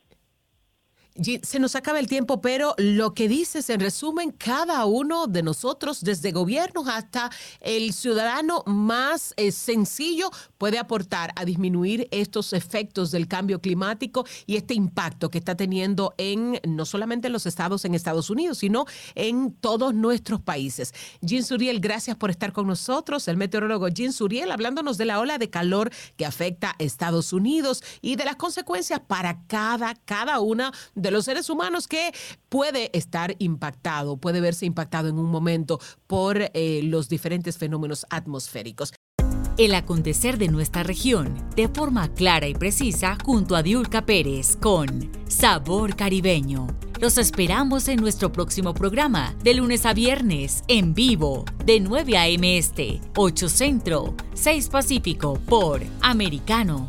se 1.43 1.61
nos 1.61 1.77
acaba 1.77 2.01
el 2.01 2.09
tiempo, 2.09 2.41
pero 2.41 2.75
lo 2.77 3.15
que 3.15 3.29
dices 3.29 3.71
en 3.71 3.79
resumen, 3.79 4.33
cada 4.33 4.85
uno 4.85 5.29
de 5.29 5.45
nosotros, 5.45 6.03
desde 6.03 6.33
gobiernos 6.33 6.89
hasta 6.89 7.31
el 7.61 7.93
ciudadano 7.93 8.65
más 8.67 9.33
eh, 9.37 9.53
sencillo, 9.53 10.31
puede 10.59 10.79
aportar 10.79 11.33
a 11.37 11.45
disminuir 11.45 12.09
estos 12.11 12.53
efectos 12.53 13.13
del 13.13 13.29
cambio 13.29 13.61
climático 13.61 14.27
y 14.47 14.57
este 14.57 14.75
impacto 14.75 15.31
que 15.31 15.39
está 15.39 15.57
teniendo 15.57 16.15
en 16.19 16.61
no 16.67 16.85
solamente 16.85 17.29
en 17.29 17.33
los 17.33 17.47
estados 17.47 17.85
en 17.85 17.95
Estados 17.95 18.29
Unidos, 18.29 18.59
sino 18.59 18.85
en 19.15 19.53
todos 19.53 19.95
nuestros 19.95 20.41
países. 20.41 20.95
Jean 21.21 21.45
Suriel, 21.45 21.79
gracias 21.79 22.17
por 22.17 22.31
estar 22.31 22.53
con 22.53 22.67
nosotros. 22.67 23.29
El 23.29 23.37
meteorólogo 23.37 23.87
Jean 23.87 24.13
Suriel, 24.13 24.51
hablándonos 24.51 24.99
de 24.99 25.05
la 25.05 25.21
ola 25.21 25.39
de 25.39 25.49
calor 25.49 25.93
que 26.17 26.27
afecta 26.27 26.71
a 26.71 26.77
Estados 26.81 27.33
Unidos 27.33 27.85
y 28.01 28.17
de 28.17 28.25
las 28.25 28.35
consecuencias 28.35 28.99
para 28.99 29.45
cada, 29.47 29.95
cada 29.95 30.41
una 30.41 30.73
de 30.97 31.04
de 31.05 31.13
los 31.13 31.27
seres 31.27 31.49
humanos 31.49 31.87
que 31.87 32.13
puede 32.49 32.91
estar 32.93 33.37
impactado, 33.39 34.17
puede 34.17 34.41
verse 34.41 34.67
impactado 34.67 35.09
en 35.09 35.19
un 35.19 35.31
momento 35.31 35.79
por 36.09 36.51
eh, 36.55 36.81
los 36.83 37.09
diferentes 37.09 37.59
fenómenos 37.59 38.07
atmosféricos. 38.11 38.93
El 39.57 39.77
acontecer 39.77 40.37
de 40.37 40.49
nuestra 40.49 40.83
región, 40.83 41.39
de 41.55 41.69
forma 41.69 42.13
clara 42.13 42.49
y 42.49 42.55
precisa, 42.55 43.17
junto 43.25 43.55
a 43.55 43.63
Diulca 43.63 44.05
Pérez, 44.05 44.57
con 44.57 45.13
Sabor 45.29 45.95
Caribeño. 45.95 46.67
Los 47.01 47.19
esperamos 47.19 47.87
en 47.87 48.01
nuestro 48.01 48.33
próximo 48.33 48.75
programa, 48.75 49.37
de 49.45 49.55
lunes 49.55 49.87
a 49.87 49.95
viernes, 49.95 50.65
en 50.67 50.95
vivo, 50.95 51.45
de 51.65 51.79
9 51.79 52.17
a.m. 52.17 52.59
Este, 52.59 53.01
8 53.15 53.49
Centro, 53.49 54.15
6 54.35 54.71
Pacífico, 54.71 55.35
por 55.47 55.83
Americano 56.01 56.89